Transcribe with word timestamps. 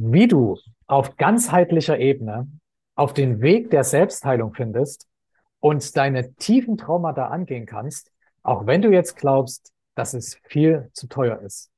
Wie 0.00 0.28
du 0.28 0.56
auf 0.86 1.16
ganzheitlicher 1.16 1.98
Ebene 1.98 2.46
auf 2.94 3.14
den 3.14 3.40
Weg 3.40 3.70
der 3.70 3.82
Selbstheilung 3.82 4.54
findest 4.54 5.08
und 5.58 5.96
deine 5.96 6.34
tiefen 6.34 6.76
Traumata 6.78 7.26
angehen 7.26 7.66
kannst, 7.66 8.12
auch 8.44 8.64
wenn 8.64 8.80
du 8.80 8.92
jetzt 8.92 9.16
glaubst, 9.16 9.72
dass 9.96 10.14
es 10.14 10.38
viel 10.44 10.88
zu 10.92 11.08
teuer 11.08 11.40
ist. 11.40 11.72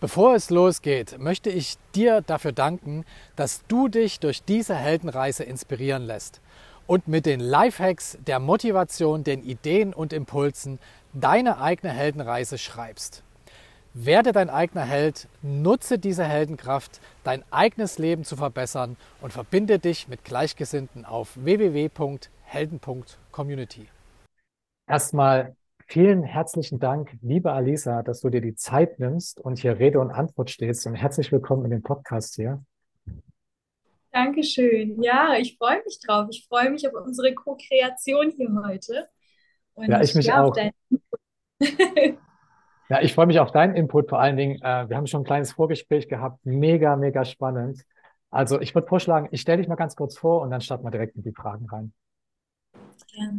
Bevor 0.00 0.34
es 0.34 0.50
losgeht, 0.50 1.20
möchte 1.20 1.48
ich 1.48 1.76
dir 1.94 2.20
dafür 2.20 2.50
danken, 2.50 3.04
dass 3.36 3.64
du 3.68 3.86
dich 3.86 4.18
durch 4.18 4.42
diese 4.42 4.74
Heldenreise 4.74 5.44
inspirieren 5.44 6.02
lässt 6.02 6.40
und 6.88 7.06
mit 7.06 7.26
den 7.26 7.38
Lifehacks, 7.38 8.18
der 8.26 8.40
Motivation, 8.40 9.22
den 9.22 9.44
Ideen 9.44 9.94
und 9.94 10.12
Impulsen 10.12 10.80
deine 11.12 11.60
eigene 11.60 11.92
Heldenreise 11.92 12.58
schreibst. 12.58 13.22
Werde 13.98 14.32
dein 14.32 14.50
eigener 14.50 14.84
Held, 14.84 15.26
nutze 15.40 15.98
diese 15.98 16.24
Heldenkraft, 16.24 17.00
dein 17.24 17.42
eigenes 17.50 17.96
Leben 17.96 18.24
zu 18.24 18.36
verbessern 18.36 18.98
und 19.22 19.32
verbinde 19.32 19.78
dich 19.78 20.06
mit 20.06 20.22
Gleichgesinnten 20.22 21.06
auf 21.06 21.42
www.helden.community. 21.42 23.88
Erstmal 24.86 25.56
vielen 25.86 26.24
herzlichen 26.24 26.78
Dank, 26.78 27.16
liebe 27.22 27.52
Alisa, 27.52 28.02
dass 28.02 28.20
du 28.20 28.28
dir 28.28 28.42
die 28.42 28.54
Zeit 28.54 29.00
nimmst 29.00 29.40
und 29.40 29.60
hier 29.60 29.78
Rede 29.78 29.98
und 29.98 30.10
Antwort 30.10 30.50
stehst 30.50 30.86
und 30.86 30.94
herzlich 30.94 31.32
willkommen 31.32 31.64
in 31.64 31.70
dem 31.70 31.82
Podcast 31.82 32.34
hier. 32.34 32.62
Dankeschön. 34.12 35.02
Ja, 35.02 35.38
ich 35.38 35.56
freue 35.56 35.82
mich 35.86 35.98
drauf. 36.00 36.26
Ich 36.30 36.44
freue 36.46 36.68
mich 36.68 36.86
auf 36.86 36.92
unsere 37.02 37.32
Co-Kreation 37.32 38.34
hier 38.36 38.62
heute. 38.62 39.08
Und 39.72 39.88
ja, 39.88 40.02
ich 40.02 40.14
mich 40.14 40.26
ja, 40.26 40.44
auch. 40.44 40.54
Ja, 42.88 43.00
ich 43.02 43.14
freue 43.14 43.26
mich 43.26 43.40
auf 43.40 43.50
deinen 43.50 43.74
Input 43.74 44.08
vor 44.08 44.20
allen 44.20 44.36
Dingen. 44.36 44.60
Äh, 44.62 44.88
wir 44.88 44.96
haben 44.96 45.06
schon 45.06 45.22
ein 45.22 45.26
kleines 45.26 45.52
Vorgespräch 45.52 46.08
gehabt. 46.08 46.44
Mega, 46.44 46.96
mega 46.96 47.24
spannend. 47.24 47.84
Also 48.30 48.60
ich 48.60 48.74
würde 48.74 48.86
vorschlagen, 48.86 49.28
ich 49.30 49.40
stelle 49.40 49.58
dich 49.58 49.68
mal 49.68 49.76
ganz 49.76 49.96
kurz 49.96 50.16
vor 50.16 50.42
und 50.42 50.50
dann 50.50 50.60
starten 50.60 50.84
wir 50.84 50.90
direkt 50.90 51.16
mit 51.16 51.26
die 51.26 51.32
Fragen 51.32 51.66
rein. 51.66 51.92
Ja. 53.12 53.30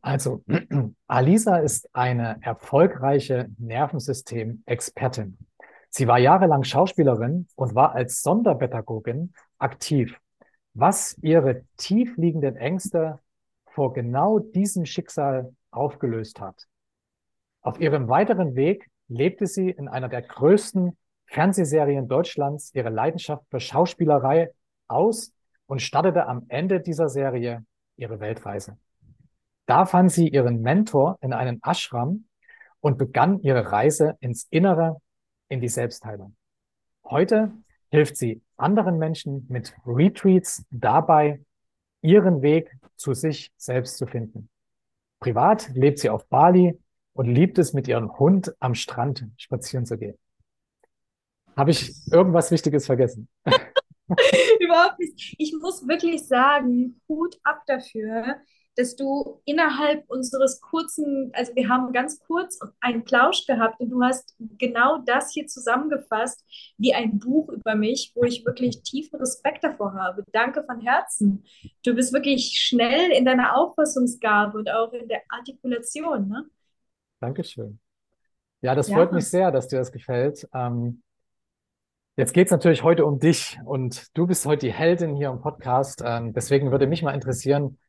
Also, 0.00 0.44
Alisa 1.08 1.56
ist 1.56 1.88
eine 1.92 2.38
erfolgreiche 2.40 3.48
Nervensystem-Expertin. 3.58 5.36
Sie 5.90 6.06
war 6.06 6.18
jahrelang 6.18 6.62
Schauspielerin 6.62 7.48
und 7.56 7.74
war 7.74 7.94
als 7.94 8.22
Sonderpädagogin 8.22 9.32
aktiv, 9.58 10.16
was 10.74 11.18
ihre 11.22 11.64
tiefliegenden 11.76 12.56
Ängste 12.56 13.18
vor 13.66 13.94
genau 13.94 14.38
diesem 14.38 14.86
Schicksal 14.86 15.54
aufgelöst 15.70 16.40
hat. 16.40 16.66
Auf 17.62 17.80
ihrem 17.80 18.08
weiteren 18.08 18.54
Weg 18.54 18.88
lebte 19.08 19.46
sie 19.46 19.70
in 19.70 19.88
einer 19.88 20.08
der 20.08 20.22
größten 20.22 20.96
Fernsehserien 21.26 22.08
Deutschlands 22.08 22.74
ihre 22.74 22.90
Leidenschaft 22.90 23.44
für 23.50 23.60
Schauspielerei 23.60 24.50
aus 24.88 25.32
und 25.66 25.82
startete 25.82 26.26
am 26.26 26.46
Ende 26.48 26.80
dieser 26.80 27.08
Serie 27.08 27.64
ihre 27.96 28.20
Weltreise. 28.20 28.78
Da 29.66 29.84
fand 29.84 30.12
sie 30.12 30.28
ihren 30.28 30.62
Mentor 30.62 31.18
in 31.20 31.32
einem 31.32 31.60
Ashram 31.62 32.26
und 32.80 32.98
begann 32.98 33.40
ihre 33.40 33.72
Reise 33.72 34.16
ins 34.20 34.46
Innere, 34.50 35.00
in 35.48 35.60
die 35.60 35.68
Selbstheilung. 35.68 36.36
Heute 37.04 37.52
hilft 37.90 38.16
sie 38.16 38.42
anderen 38.56 38.98
Menschen 38.98 39.46
mit 39.48 39.74
Retreats 39.86 40.64
dabei, 40.70 41.40
ihren 42.00 42.42
Weg 42.42 42.70
zu 42.96 43.14
sich 43.14 43.52
selbst 43.56 43.96
zu 43.96 44.06
finden. 44.06 44.48
Privat 45.20 45.70
lebt 45.74 45.98
sie 45.98 46.10
auf 46.10 46.26
Bali 46.28 46.78
und 47.16 47.26
liebt 47.26 47.58
es, 47.58 47.72
mit 47.72 47.88
ihrem 47.88 48.18
Hund 48.18 48.54
am 48.60 48.74
Strand 48.74 49.26
spazieren 49.36 49.86
zu 49.86 49.98
gehen. 49.98 50.16
Habe 51.56 51.70
ich 51.70 51.92
irgendwas 52.12 52.50
Wichtiges 52.50 52.86
vergessen? 52.86 53.28
Überhaupt 54.60 54.98
nicht. 54.98 55.34
Ich 55.38 55.54
muss 55.60 55.88
wirklich 55.88 56.26
sagen, 56.26 57.00
Hut 57.08 57.38
ab 57.42 57.62
dafür, 57.66 58.36
dass 58.76 58.94
du 58.94 59.40
innerhalb 59.46 60.04
unseres 60.08 60.60
kurzen, 60.60 61.30
also 61.32 61.54
wir 61.54 61.68
haben 61.70 61.92
ganz 61.94 62.20
kurz 62.20 62.58
einen 62.80 63.04
Plausch 63.04 63.46
gehabt 63.46 63.80
und 63.80 63.88
du 63.88 64.02
hast 64.02 64.36
genau 64.38 64.98
das 64.98 65.32
hier 65.32 65.46
zusammengefasst 65.46 66.44
wie 66.76 66.92
ein 66.92 67.18
Buch 67.18 67.48
über 67.48 67.74
mich, 67.74 68.12
wo 68.14 68.24
ich 68.24 68.44
wirklich 68.44 68.82
tiefen 68.82 69.18
Respekt 69.18 69.64
davor 69.64 69.94
habe. 69.94 70.24
Danke 70.30 70.62
von 70.62 70.80
Herzen. 70.82 71.44
Du 71.84 71.94
bist 71.94 72.12
wirklich 72.12 72.58
schnell 72.58 73.12
in 73.12 73.24
deiner 73.24 73.56
Auffassungsgabe 73.56 74.58
und 74.58 74.70
auch 74.70 74.92
in 74.92 75.08
der 75.08 75.22
Artikulation. 75.30 76.28
Ne? 76.28 76.44
Dankeschön. 77.26 77.80
Ja, 78.60 78.76
das 78.76 78.88
freut 78.88 79.10
mich 79.10 79.28
sehr, 79.28 79.50
dass 79.50 79.66
dir 79.66 79.80
das 79.80 79.90
gefällt. 79.90 80.48
Ähm, 80.54 81.02
jetzt 82.14 82.32
geht 82.32 82.46
es 82.46 82.52
natürlich 82.52 82.84
heute 82.84 83.04
um 83.04 83.18
dich 83.18 83.58
und 83.64 84.16
du 84.16 84.28
bist 84.28 84.46
heute 84.46 84.66
die 84.66 84.72
Heldin 84.72 85.16
hier 85.16 85.30
im 85.30 85.40
Podcast. 85.40 86.04
Ähm, 86.06 86.32
deswegen 86.34 86.70
würde 86.70 86.86
mich 86.86 87.02
mal 87.02 87.14
interessieren, 87.14 87.80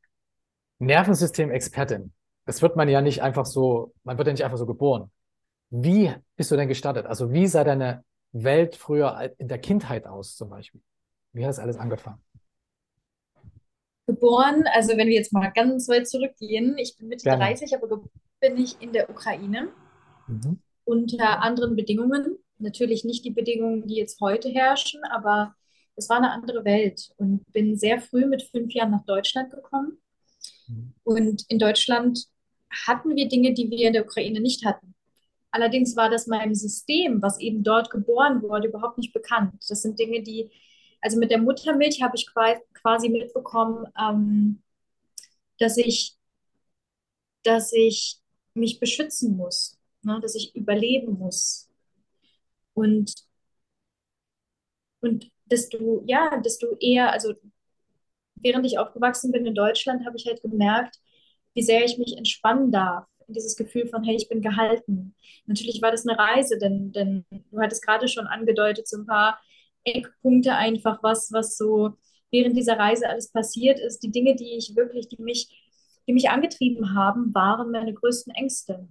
Nervensystem-Expertin. 0.79 2.13
Das 2.45 2.63
wird 2.63 2.75
man 2.77 2.89
ja 2.89 3.01
nicht 3.01 3.21
einfach 3.21 3.45
so, 3.45 3.93
man 4.03 4.17
wird 4.17 4.25
ja 4.25 4.33
nicht 4.33 4.43
einfach 4.43 4.57
so 4.57 4.65
geboren. 4.65 5.11
Wie 5.69 6.11
bist 6.35 6.49
du 6.49 6.55
denn 6.55 6.67
gestartet? 6.67 7.05
Also 7.05 7.31
wie 7.31 7.45
sah 7.45 7.63
deine 7.63 8.03
Welt 8.31 8.75
früher 8.75 9.35
in 9.37 9.47
der 9.47 9.59
Kindheit 9.59 10.07
aus 10.07 10.35
zum 10.35 10.49
Beispiel? 10.49 10.81
Wie 11.33 11.43
hat 11.43 11.49
das 11.49 11.59
alles 11.59 11.77
angefangen? 11.77 12.23
Geboren, 14.07 14.63
also 14.73 14.95
wenn 14.97 15.07
wir 15.07 15.15
jetzt 15.15 15.33
mal 15.33 15.49
ganz 15.49 15.87
weit 15.89 16.07
zurückgehen, 16.07 16.77
ich 16.77 16.97
bin 16.97 17.09
Mitte 17.09 17.25
Gerne. 17.25 17.43
30, 17.43 17.75
aber 17.75 17.87
geboren 17.87 18.09
bin 18.39 18.57
ich 18.57 18.81
in 18.81 18.93
der 18.93 19.09
Ukraine 19.09 19.69
mhm. 20.27 20.59
unter 20.85 21.41
anderen 21.41 21.75
Bedingungen. 21.75 22.37
Natürlich 22.59 23.03
nicht 23.03 23.25
die 23.25 23.31
Bedingungen, 23.31 23.87
die 23.87 23.95
jetzt 23.95 24.19
heute 24.21 24.49
herrschen, 24.49 25.01
aber 25.11 25.55
es 25.95 26.09
war 26.09 26.17
eine 26.17 26.31
andere 26.31 26.63
Welt 26.65 27.11
und 27.17 27.43
bin 27.51 27.77
sehr 27.77 27.99
früh 27.99 28.25
mit 28.25 28.43
fünf 28.43 28.73
Jahren 28.73 28.91
nach 28.91 29.05
Deutschland 29.05 29.51
gekommen. 29.51 29.97
Mhm. 30.67 30.93
Und 31.03 31.45
in 31.49 31.59
Deutschland 31.59 32.25
hatten 32.85 33.15
wir 33.15 33.27
Dinge, 33.27 33.53
die 33.53 33.69
wir 33.69 33.87
in 33.87 33.93
der 33.93 34.05
Ukraine 34.05 34.39
nicht 34.39 34.65
hatten. 34.65 34.93
Allerdings 35.51 35.95
war 35.95 36.09
das 36.09 36.27
meinem 36.27 36.53
System, 36.53 37.21
was 37.21 37.39
eben 37.39 37.63
dort 37.63 37.89
geboren 37.89 38.41
wurde, 38.41 38.67
überhaupt 38.67 38.97
nicht 38.97 39.13
bekannt. 39.13 39.53
Das 39.69 39.81
sind 39.81 39.97
Dinge, 39.97 40.21
die, 40.21 40.51
also 41.01 41.17
mit 41.19 41.31
der 41.31 41.39
Muttermilch 41.39 42.01
habe 42.01 42.15
ich 42.15 42.27
quasi 42.73 43.09
mitbekommen, 43.09 43.85
ähm, 43.99 44.61
dass 45.59 45.77
ich, 45.77 46.17
dass 47.43 47.73
ich 47.73 48.17
mich 48.53 48.79
beschützen 48.79 49.37
muss, 49.37 49.77
ne? 50.03 50.19
dass 50.21 50.35
ich 50.35 50.55
überleben 50.55 51.17
muss. 51.17 51.69
Und, 52.73 53.13
und 55.01 55.31
desto, 55.45 56.03
ja, 56.05 56.37
desto 56.41 56.75
eher, 56.79 57.11
also 57.11 57.33
während 58.35 58.65
ich 58.65 58.77
aufgewachsen 58.79 59.31
bin 59.31 59.45
in 59.45 59.55
Deutschland, 59.55 60.05
habe 60.05 60.17
ich 60.17 60.25
halt 60.25 60.41
gemerkt, 60.41 60.99
wie 61.53 61.63
sehr 61.63 61.83
ich 61.85 61.97
mich 61.97 62.17
entspannen 62.17 62.71
darf. 62.71 63.05
Dieses 63.27 63.57
Gefühl 63.57 63.87
von, 63.87 64.03
hey, 64.03 64.15
ich 64.15 64.29
bin 64.29 64.41
gehalten. 64.41 65.13
Natürlich 65.47 65.81
war 65.81 65.91
das 65.91 66.07
eine 66.07 66.17
Reise, 66.17 66.57
denn, 66.57 66.93
denn 66.93 67.25
du 67.29 67.59
hattest 67.59 67.83
gerade 67.85 68.07
schon 68.07 68.25
angedeutet, 68.25 68.87
so 68.87 68.97
ein 68.97 69.05
paar 69.05 69.39
Eckpunkte 69.87 70.53
einfach, 70.55 71.01
was, 71.03 71.31
was 71.31 71.57
so 71.57 71.97
während 72.31 72.57
dieser 72.57 72.77
Reise 72.77 73.09
alles 73.09 73.31
passiert 73.31 73.79
ist, 73.79 74.03
die 74.03 74.11
Dinge, 74.11 74.35
die 74.35 74.57
ich 74.57 74.75
wirklich, 74.75 75.07
die 75.07 75.21
mich 75.21 75.49
die 76.07 76.13
mich 76.13 76.29
angetrieben 76.29 76.95
haben, 76.95 77.33
waren 77.35 77.71
meine 77.71 77.93
größten 77.93 78.33
Ängste. 78.33 78.87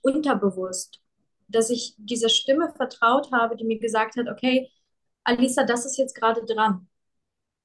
Unterbewusst. 0.00 1.00
Dass 1.48 1.70
ich 1.70 1.94
dieser 1.98 2.28
Stimme 2.28 2.72
vertraut 2.76 3.32
habe, 3.32 3.56
die 3.56 3.64
mir 3.64 3.80
gesagt 3.80 4.16
hat, 4.16 4.28
okay, 4.28 4.70
Alisa, 5.24 5.64
das 5.64 5.84
ist 5.84 5.98
jetzt 5.98 6.14
gerade 6.14 6.44
dran. 6.46 6.86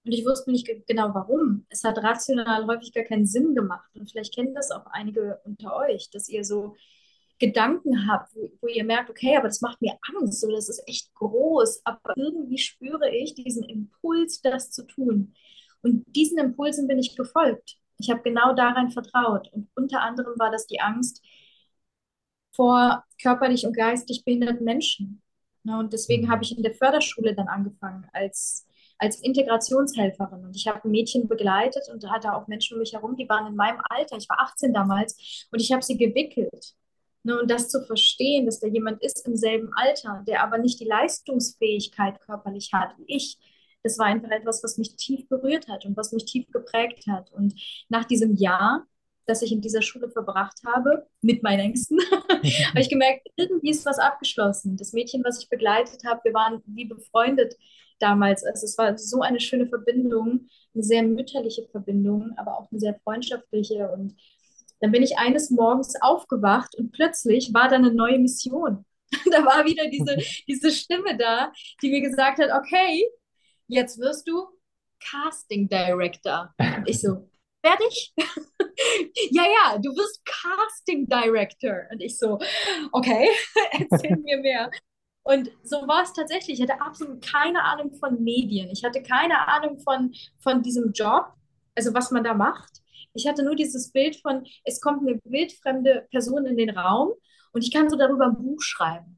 Und 0.04 0.12
ich 0.12 0.26
wusste 0.26 0.52
nicht 0.52 0.68
genau 0.88 1.14
warum. 1.14 1.66
Es 1.70 1.84
hat 1.84 1.98
rational 2.00 2.66
häufig 2.66 2.94
gar 2.94 3.04
keinen 3.04 3.28
Sinn 3.28 3.54
gemacht. 3.54 3.90
Und 3.96 4.10
vielleicht 4.10 4.34
kennen 4.34 4.56
das 4.56 4.72
auch 4.72 4.86
einige 4.88 5.40
unter 5.46 5.76
euch, 5.76 6.10
dass 6.10 6.30
ihr 6.30 6.44
so 6.44 6.76
Gedanken 7.40 8.08
habt, 8.08 8.34
wo, 8.36 8.50
wo, 8.62 8.68
ihr 8.68 8.84
merkt, 8.86 9.10
okay, 9.10 9.36
aber 9.36 9.48
das 9.48 9.62
macht 9.62 9.82
mir 9.82 9.98
Angst 10.16 10.44
oder 10.46 10.56
das 10.56 10.70
ist 10.70 10.84
echt 10.88 11.14
groß. 11.16 11.82
Aber 11.84 12.16
irgendwie 12.16 12.58
spüre 12.58 13.10
ich 13.14 13.36
diesen 13.36 13.64
Impuls, 13.64 14.42
das 14.42 14.72
zu 14.72 14.86
tun. 14.86 15.34
Und 15.82 16.06
diesen 16.16 16.38
Impulsen 16.38 16.88
bin 16.88 17.00
ich 17.00 17.16
gefolgt. 17.16 17.78
Ich 18.00 18.10
habe 18.10 18.22
genau 18.22 18.54
daran 18.54 18.90
vertraut. 18.92 19.50
Und 19.54 19.70
unter 19.76 20.02
anderem 20.02 20.34
war 20.38 20.52
das 20.52 20.66
die 20.68 20.82
Angst 20.82 21.22
vor 22.56 23.04
körperlich 23.22 23.66
und 23.66 23.76
geistig 23.76 24.24
behinderten 24.24 24.64
Menschen. 24.64 25.22
Ne, 25.64 25.78
und 25.78 25.94
deswegen 25.94 26.30
habe 26.30 26.44
ich 26.44 26.56
in 26.56 26.64
der 26.64 26.74
Förderschule 26.74 27.36
dann 27.36 27.48
angefangen 27.48 28.08
als, 28.14 28.68
als 28.98 29.20
Integrationshelferin. 29.22 30.46
Und 30.46 30.56
ich 30.56 30.68
habe 30.68 30.88
Mädchen 30.88 31.28
begleitet 31.28 31.90
und 31.92 32.10
hatte 32.10 32.34
auch 32.34 32.48
Menschen 32.48 32.76
um 32.76 32.80
mich 32.80 32.94
herum, 32.94 33.16
die 33.16 33.28
waren 33.28 33.48
in 33.48 33.56
meinem 33.56 33.82
Alter. 33.90 34.18
Ich 34.18 34.30
war 34.30 34.40
18 34.40 34.74
damals 34.74 35.48
und 35.52 35.60
ich 35.62 35.72
habe 35.72 35.84
sie 35.84 35.98
gewickelt. 35.98 36.76
Ne, 37.26 37.40
und 37.42 37.50
das 37.50 37.70
zu 37.70 37.84
verstehen, 37.86 38.46
dass 38.46 38.60
da 38.60 38.68
jemand 38.68 39.02
ist 39.02 39.26
im 39.26 39.36
selben 39.36 39.72
Alter, 39.76 40.24
der 40.28 40.44
aber 40.44 40.60
nicht 40.60 40.80
die 40.80 40.86
Leistungsfähigkeit 40.86 42.22
körperlich 42.22 42.70
hat 42.72 42.96
wie 43.00 43.16
ich, 43.16 43.40
das 43.82 43.98
war 43.98 44.06
einfach 44.06 44.30
etwas, 44.30 44.64
was 44.64 44.78
mich 44.78 44.96
tief 44.96 45.28
berührt 45.28 45.68
hat 45.68 45.86
und 45.86 45.98
was 45.98 46.12
mich 46.12 46.26
tief 46.26 46.48
geprägt 46.52 47.06
hat. 47.08 47.32
Und 47.32 47.56
nach 47.90 48.06
diesem 48.06 48.36
Jahr 48.36 48.86
das 49.26 49.42
ich 49.42 49.52
in 49.52 49.62
dieser 49.62 49.82
Schule 49.82 50.10
verbracht 50.10 50.62
habe, 50.66 51.08
mit 51.22 51.44
meinen 51.44 51.60
Ängsten, 51.60 52.00
habe 52.30 52.80
ich 52.80 52.90
gemerkt, 52.90 53.28
irgendwie 53.36 53.72
ist 53.72 53.86
was 53.86 54.00
abgeschlossen. 54.00 54.78
Das 54.78 54.94
Mädchen, 54.94 55.24
was 55.24 55.42
ich 55.42 55.50
begleitet 55.50 56.04
habe, 56.06 56.22
wir 56.24 56.34
waren 56.34 56.62
wie 56.68 56.86
befreundet 56.86 57.56
damals. 58.00 58.44
Also 58.44 58.66
es 58.66 58.78
war 58.78 58.98
so 58.98 59.22
eine 59.22 59.40
schöne 59.40 59.68
Verbindung, 59.68 60.48
eine 60.74 60.84
sehr 60.84 61.04
mütterliche 61.04 61.68
Verbindung, 61.72 62.34
aber 62.38 62.60
auch 62.60 62.70
eine 62.72 62.80
sehr 62.80 63.00
freundschaftliche. 63.04 63.90
Und 63.92 64.16
dann 64.86 64.92
bin 64.92 65.02
ich 65.02 65.18
eines 65.18 65.50
Morgens 65.50 65.96
aufgewacht 66.00 66.76
und 66.78 66.92
plötzlich 66.92 67.52
war 67.56 67.70
da 67.70 67.78
eine 67.78 67.92
neue 67.92 68.20
Mission. 68.20 68.86
da 69.32 69.44
war 69.44 69.66
wieder 69.66 69.88
diese, 69.88 70.16
diese 70.48 70.70
Stimme 70.70 71.18
da, 71.18 71.52
die 71.82 71.90
mir 71.90 72.02
gesagt 72.02 72.38
hat, 72.38 72.52
okay, 72.52 73.04
jetzt 73.66 73.98
wirst 73.98 74.28
du 74.28 74.46
Casting 75.00 75.68
Director. 75.68 76.54
Und 76.60 76.88
ich 76.88 77.02
so, 77.02 77.28
fertig? 77.66 78.14
ja, 79.32 79.44
ja, 79.44 79.78
du 79.80 79.90
wirst 79.90 80.24
Casting 80.24 81.08
Director. 81.08 81.88
Und 81.92 82.00
ich 82.04 82.20
so, 82.20 82.38
okay, 82.92 83.28
erzähl 83.72 84.18
mir 84.18 84.38
mehr. 84.38 84.70
Und 85.24 85.50
so 85.64 85.78
war 85.88 86.04
es 86.04 86.14
tatsächlich. 86.14 86.60
Ich 86.60 86.70
hatte 86.70 86.80
absolut 86.80 87.26
keine 87.26 87.64
Ahnung 87.64 87.92
von 87.96 88.24
Medien. 88.24 88.70
Ich 88.70 88.84
hatte 88.84 89.02
keine 89.02 89.48
Ahnung 89.48 89.80
von, 89.80 90.14
von 90.38 90.62
diesem 90.62 90.92
Job, 90.92 91.34
also 91.74 91.92
was 91.96 92.12
man 92.12 92.24
da 92.24 92.36
macht. 92.36 92.85
Ich 93.16 93.28
hatte 93.28 93.44
nur 93.44 93.56
dieses 93.56 93.92
Bild 93.92 94.18
von, 94.18 94.46
es 94.64 94.82
kommt 94.82 95.08
eine 95.08 95.20
wildfremde 95.24 96.08
Person 96.12 96.46
in 96.46 96.58
den 96.58 96.70
Raum 96.70 97.14
und 97.52 97.64
ich 97.64 97.74
kann 97.74 97.90
so 97.90 97.98
darüber 97.98 98.26
ein 98.26 98.38
Buch 98.38 98.62
schreiben. 98.62 99.18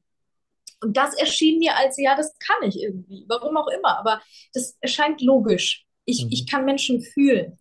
Und 0.80 0.96
das 0.96 1.16
erschien 1.16 1.60
mir 1.60 1.76
als, 1.76 1.98
ja, 1.98 2.16
das 2.16 2.38
kann 2.38 2.70
ich 2.70 2.80
irgendwie, 2.80 3.26
warum 3.28 3.58
auch 3.58 3.68
immer, 3.68 3.98
aber 3.98 4.22
das 4.54 4.78
erscheint 4.80 5.22
logisch. 5.22 5.86
Ich, 6.06 6.26
mhm. 6.26 6.32
ich 6.32 6.50
kann 6.50 6.66
Menschen 6.66 7.02
fühlen. 7.02 7.58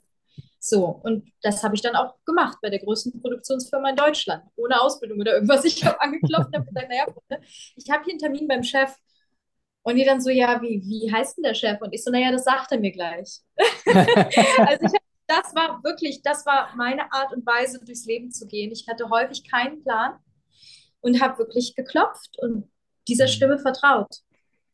So, 0.59 1.00
und 1.05 1.33
das 1.43 1.62
habe 1.62 1.77
ich 1.77 1.83
dann 1.83 1.94
auch 1.94 2.17
gemacht 2.25 2.59
bei 2.61 2.71
der 2.71 2.81
größten 2.81 3.21
Produktionsfirma 3.21 3.91
in 3.91 3.97
Deutschland, 3.97 4.43
ohne 4.56 4.81
Ausbildung 4.81 5.21
oder 5.21 5.35
irgendwas. 5.35 5.65
Ich 5.65 5.85
habe 5.85 6.00
angeklopft 6.00 6.49
und 6.49 6.56
habe 6.56 6.67
gesagt, 6.67 6.89
naja, 6.89 7.06
ich 7.77 7.89
habe 7.91 8.05
hier 8.05 8.12
einen 8.12 8.19
Termin 8.19 8.49
beim 8.49 8.65
Chef. 8.65 8.94
Und 9.82 9.94
die 9.94 10.05
dann 10.05 10.21
so, 10.21 10.31
ja, 10.31 10.61
wie, 10.61 10.82
wie 10.85 11.12
heißt 11.12 11.37
denn 11.37 11.44
der 11.44 11.55
Chef? 11.55 11.81
Und 11.81 11.93
ich 11.93 12.03
so, 12.03 12.11
naja, 12.11 12.32
das 12.32 12.43
sagt 12.43 12.73
er 12.73 12.81
mir 12.81 12.91
gleich. 12.91 13.39
also 13.87 14.87
ich, 14.87 15.00
das 15.26 15.55
war 15.55 15.82
wirklich, 15.82 16.23
das 16.23 16.46
war 16.46 16.75
meine 16.76 17.12
Art 17.12 17.32
und 17.32 17.44
Weise, 17.46 17.84
durchs 17.84 18.06
Leben 18.06 18.31
zu 18.31 18.46
gehen. 18.46 18.70
Ich 18.73 18.87
hatte 18.88 19.08
häufig 19.11 19.49
keinen 19.49 19.82
Plan 19.82 20.19
und 21.00 21.20
habe 21.20 21.38
wirklich 21.38 21.75
geklopft 21.75 22.38
und 22.40 22.70
dieser 23.08 23.25
mhm. 23.25 23.31
Stimme 23.31 23.58
vertraut. 23.58 24.17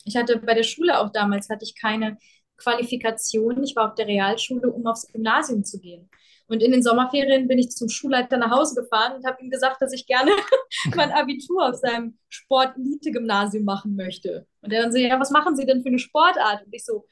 Ich 0.05 0.17
hatte 0.17 0.39
bei 0.39 0.55
der 0.55 0.63
Schule 0.63 0.99
auch 0.99 1.11
damals, 1.11 1.49
hatte 1.49 1.65
ich 1.65 1.81
keine 1.81 2.19
Qualifikation. 2.57 3.63
Ich 3.63 3.77
war 3.77 3.89
auf 3.89 3.95
der 3.95 4.07
Realschule, 4.07 4.71
um 4.71 4.87
aufs 4.87 5.07
Gymnasium 5.09 5.65
zu 5.65 5.79
gehen. 5.81 6.11
Und 6.49 6.63
in 6.63 6.73
den 6.73 6.83
Sommerferien 6.83 7.49
bin 7.49 7.59
ich 7.59 7.71
zum 7.71 7.89
Schulleiter 7.89 8.37
nach 8.37 8.51
Hause 8.51 8.83
gefahren 8.83 9.17
und 9.17 9.27
habe 9.27 9.43
ihm 9.43 9.51
gesagt, 9.51 9.81
dass 9.81 9.93
ich 9.93 10.07
gerne 10.07 10.33
mein 10.95 11.11
Abitur 11.13 11.69
auf 11.69 11.77
seinem 11.77 12.19
Sport-Elite-Gymnasium 12.29 13.65
machen 13.65 13.97
möchte. 13.97 14.47
Und 14.61 14.73
er 14.73 14.83
dann 14.83 14.93
so, 14.93 14.99
ja, 14.99 15.19
was 15.19 15.31
machen 15.31 15.57
Sie 15.57 15.65
denn 15.65 15.83
für 15.83 15.89
eine 15.89 15.99
Sportart? 15.99 16.67
Und 16.67 16.75
ich 16.75 16.85
so, 16.85 17.07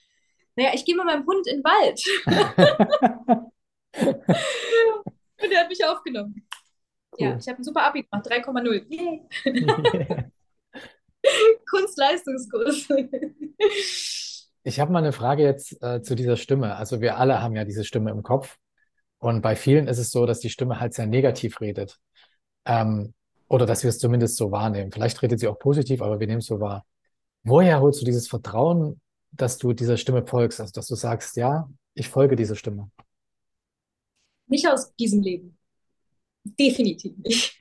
naja, 0.56 0.70
ich 0.74 0.84
gehe 0.84 0.96
mit 0.96 1.04
meinem 1.04 1.26
Hund 1.26 1.46
in 1.46 1.58
den 1.58 1.64
Wald. 1.64 2.02
und 5.42 5.52
er 5.52 5.60
hat 5.60 5.68
mich 5.68 5.84
aufgenommen. 5.84 6.46
Cool. 7.12 7.26
Ja, 7.26 7.36
ich 7.36 7.48
habe 7.48 7.56
einen 7.56 7.64
super 7.64 7.82
Abi 7.82 8.02
gemacht, 8.04 8.26
3,0. 8.26 8.86
Yeah. 8.90 10.30
Kunstleistungskurs. 11.68 12.88
Ich 14.62 14.80
habe 14.80 14.92
mal 14.92 14.98
eine 15.00 15.12
Frage 15.12 15.42
jetzt 15.42 15.82
äh, 15.82 16.02
zu 16.02 16.14
dieser 16.14 16.36
Stimme. 16.36 16.76
Also 16.76 17.00
wir 17.00 17.16
alle 17.18 17.42
haben 17.42 17.56
ja 17.56 17.64
diese 17.64 17.84
Stimme 17.84 18.10
im 18.10 18.22
Kopf. 18.22 18.58
Und 19.18 19.42
bei 19.42 19.56
vielen 19.56 19.86
ist 19.88 19.98
es 19.98 20.10
so, 20.10 20.26
dass 20.26 20.40
die 20.40 20.50
Stimme 20.50 20.80
halt 20.80 20.94
sehr 20.94 21.06
negativ 21.06 21.60
redet. 21.60 21.98
Ähm, 22.64 23.14
oder 23.48 23.66
dass 23.66 23.82
wir 23.82 23.90
es 23.90 23.98
zumindest 23.98 24.36
so 24.36 24.50
wahrnehmen. 24.50 24.92
Vielleicht 24.92 25.20
redet 25.22 25.40
sie 25.40 25.48
auch 25.48 25.58
positiv, 25.58 26.02
aber 26.02 26.20
wir 26.20 26.26
nehmen 26.26 26.38
es 26.38 26.46
so 26.46 26.60
wahr. 26.60 26.84
Woher 27.42 27.80
holst 27.80 28.00
du 28.00 28.04
dieses 28.04 28.28
Vertrauen, 28.28 29.00
dass 29.32 29.58
du 29.58 29.72
dieser 29.72 29.96
Stimme 29.96 30.26
folgst? 30.26 30.60
Also 30.60 30.72
dass 30.72 30.86
du 30.86 30.94
sagst, 30.94 31.36
ja, 31.36 31.68
ich 31.94 32.08
folge 32.08 32.36
dieser 32.36 32.56
Stimme. 32.56 32.90
Nicht 34.46 34.68
aus 34.68 34.94
diesem 34.96 35.22
Leben. 35.22 35.56
Definitiv 36.42 37.16
nicht. 37.18 37.54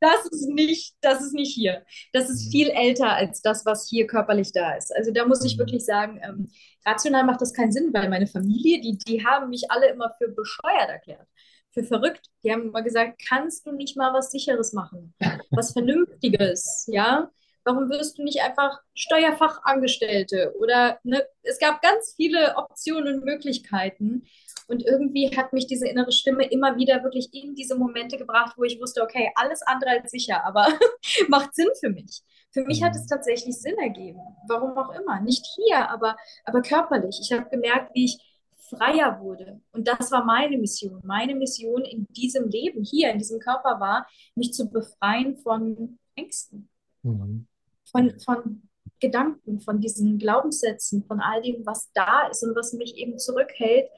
das 0.00 0.26
ist 0.30 0.48
nicht, 0.48 0.94
das 1.02 1.20
ist 1.22 1.34
nicht 1.34 1.52
hier. 1.52 1.84
Das 2.12 2.30
ist 2.30 2.46
mhm. 2.46 2.50
viel 2.50 2.70
älter 2.70 3.12
als 3.12 3.42
das, 3.42 3.66
was 3.66 3.88
hier 3.88 4.06
körperlich 4.06 4.52
da 4.52 4.74
ist. 4.74 4.94
Also 4.96 5.12
da 5.12 5.26
muss 5.26 5.44
ich 5.44 5.56
mhm. 5.56 5.60
wirklich 5.60 5.84
sagen, 5.84 6.18
ähm, 6.22 6.48
rational 6.86 7.24
macht 7.24 7.42
das 7.42 7.52
keinen 7.52 7.72
Sinn, 7.72 7.90
weil 7.92 8.08
meine 8.08 8.26
Familie, 8.26 8.80
die, 8.80 8.96
die 8.96 9.24
haben 9.24 9.50
mich 9.50 9.70
alle 9.70 9.90
immer 9.90 10.14
für 10.16 10.28
bescheuert 10.28 10.88
erklärt, 10.88 11.28
für 11.70 11.84
verrückt. 11.84 12.26
Die 12.42 12.50
haben 12.50 12.62
immer 12.62 12.82
gesagt, 12.82 13.20
kannst 13.28 13.66
du 13.66 13.72
nicht 13.72 13.98
mal 13.98 14.14
was 14.14 14.30
Sicheres 14.30 14.72
machen, 14.72 15.14
was 15.50 15.72
Vernünftiges, 15.74 16.86
ja? 16.90 17.30
Warum 17.68 17.90
wirst 17.90 18.16
du 18.16 18.22
nicht 18.22 18.40
einfach 18.40 18.80
Steuerfachangestellte? 18.94 20.54
Oder 20.58 20.98
ne, 21.02 21.22
es 21.42 21.58
gab 21.58 21.82
ganz 21.82 22.14
viele 22.16 22.56
Optionen 22.56 23.16
und 23.16 23.26
Möglichkeiten. 23.26 24.22
Und 24.68 24.86
irgendwie 24.86 25.36
hat 25.36 25.52
mich 25.52 25.66
diese 25.66 25.86
innere 25.86 26.10
Stimme 26.10 26.44
immer 26.46 26.78
wieder 26.78 27.04
wirklich 27.04 27.28
in 27.34 27.54
diese 27.54 27.76
Momente 27.76 28.16
gebracht, 28.16 28.54
wo 28.56 28.64
ich 28.64 28.80
wusste, 28.80 29.02
okay, 29.02 29.30
alles 29.34 29.60
andere 29.60 29.90
als 29.90 30.10
sicher, 30.10 30.46
aber 30.46 30.66
macht 31.28 31.54
Sinn 31.54 31.68
für 31.78 31.90
mich. 31.90 32.22
Für 32.52 32.64
mich 32.64 32.82
hat 32.82 32.96
es 32.96 33.02
mhm. 33.02 33.08
tatsächlich 33.08 33.60
Sinn 33.60 33.76
ergeben. 33.76 34.20
Warum 34.48 34.78
auch 34.78 34.98
immer. 34.98 35.20
Nicht 35.20 35.44
hier, 35.54 35.90
aber, 35.90 36.16
aber 36.46 36.62
körperlich. 36.62 37.18
Ich 37.20 37.36
habe 37.36 37.50
gemerkt, 37.50 37.94
wie 37.94 38.06
ich 38.06 38.18
freier 38.70 39.20
wurde. 39.20 39.60
Und 39.72 39.86
das 39.88 40.10
war 40.10 40.24
meine 40.24 40.56
Mission. 40.56 41.02
Meine 41.04 41.34
Mission 41.34 41.84
in 41.84 42.06
diesem 42.16 42.48
Leben, 42.48 42.82
hier 42.82 43.10
in 43.10 43.18
diesem 43.18 43.40
Körper 43.40 43.78
war, 43.78 44.06
mich 44.34 44.54
zu 44.54 44.70
befreien 44.70 45.36
von 45.36 45.98
Ängsten. 46.14 46.70
Mhm. 47.02 47.46
Von, 47.90 48.18
von 48.20 48.62
Gedanken, 49.00 49.60
von 49.60 49.80
diesen 49.80 50.18
Glaubenssätzen, 50.18 51.04
von 51.04 51.20
all 51.20 51.42
dem, 51.42 51.64
was 51.64 51.90
da 51.94 52.28
ist 52.28 52.42
und 52.42 52.56
was 52.56 52.72
mich 52.72 52.96
eben 52.96 53.18
zurückhält, 53.18 53.88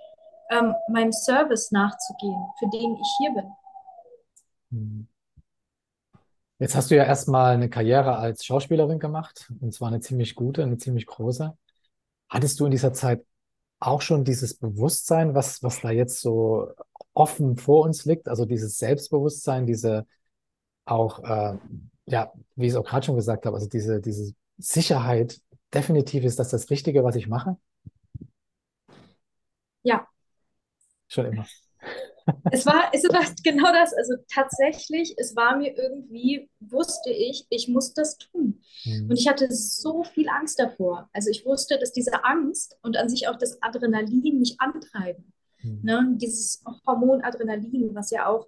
ähm, 0.50 0.75
meinem 0.88 1.12
Service 1.12 1.70
nachzugehen, 1.70 2.42
für 2.58 2.69
den 2.70 2.96
ich 2.96 3.16
hier 3.19 3.31
bin. 3.32 3.52
Hm. 4.70 5.06
Jetzt 6.58 6.76
hast 6.76 6.90
du 6.90 6.96
ja 6.96 7.04
erstmal 7.04 7.54
eine 7.54 7.70
Karriere 7.70 8.16
als 8.16 8.44
Schauspielerin 8.44 8.98
gemacht, 8.98 9.50
und 9.60 9.72
zwar 9.72 9.88
eine 9.88 10.00
ziemlich 10.00 10.34
gute, 10.34 10.62
eine 10.62 10.76
ziemlich 10.76 11.06
große. 11.06 11.56
Hattest 12.28 12.60
du 12.60 12.66
in 12.66 12.70
dieser 12.70 12.92
Zeit 12.92 13.25
auch 13.78 14.02
schon 14.02 14.25
dieses 14.25 14.58
Bewusstsein, 14.58 15.34
was, 15.34 15.62
was 15.62 15.81
da 15.81 15.90
jetzt 15.90 16.20
so 16.20 16.69
offen 17.14 17.56
vor 17.56 17.84
uns 17.84 18.04
liegt, 18.04 18.28
also 18.28 18.44
dieses 18.44 18.76
Selbstbewusstsein, 18.76 19.66
diese 19.66 20.06
auch, 20.84 21.25
äh, 21.25 21.56
ja, 22.11 22.33
wie 22.57 22.67
ich 22.67 22.73
es 22.73 22.77
auch 22.77 22.85
gerade 22.85 23.07
schon 23.07 23.17
gesagt 23.17 23.47
habe, 23.47 23.57
also 23.57 23.69
diese, 23.69 24.01
diese 24.01 24.35
Sicherheit, 24.59 25.41
definitiv 25.73 26.25
ist 26.25 26.39
das 26.39 26.50
das 26.50 26.71
Richtige, 26.71 27.05
was 27.05 27.17
ich 27.17 27.29
mache? 27.29 27.57
Ja, 29.83 30.07
Schon 31.11 31.26
immer. 31.26 31.47
Es 32.52 32.64
war, 32.64 32.90
es 32.93 33.02
war 33.05 33.25
genau 33.43 33.73
das. 33.73 33.93
Also 33.93 34.14
tatsächlich, 34.33 35.17
es 35.19 35.35
war 35.35 35.57
mir 35.57 35.76
irgendwie, 35.76 36.49
wusste 36.61 37.11
ich, 37.11 37.45
ich 37.49 37.67
muss 37.67 37.93
das 37.93 38.19
tun. 38.19 38.61
Mhm. 38.85 39.11
Und 39.11 39.19
ich 39.19 39.26
hatte 39.26 39.50
so 39.50 40.05
viel 40.05 40.29
Angst 40.29 40.61
davor. 40.61 41.09
Also 41.12 41.31
ich 41.31 41.45
wusste, 41.45 41.79
dass 41.79 41.93
diese 41.93 42.23
Angst 42.23 42.76
und 42.83 42.97
an 42.97 43.09
sich 43.09 43.26
auch 43.26 43.37
das 43.37 43.61
Adrenalin 43.62 44.38
mich 44.38 44.61
antreiben. 44.61 45.33
Mhm. 45.62 45.81
Ne? 45.83 46.12
Dieses 46.19 46.62
Hormon 46.87 47.23
Adrenalin, 47.23 47.97
was 47.97 48.11
ja 48.11 48.29
auch 48.29 48.47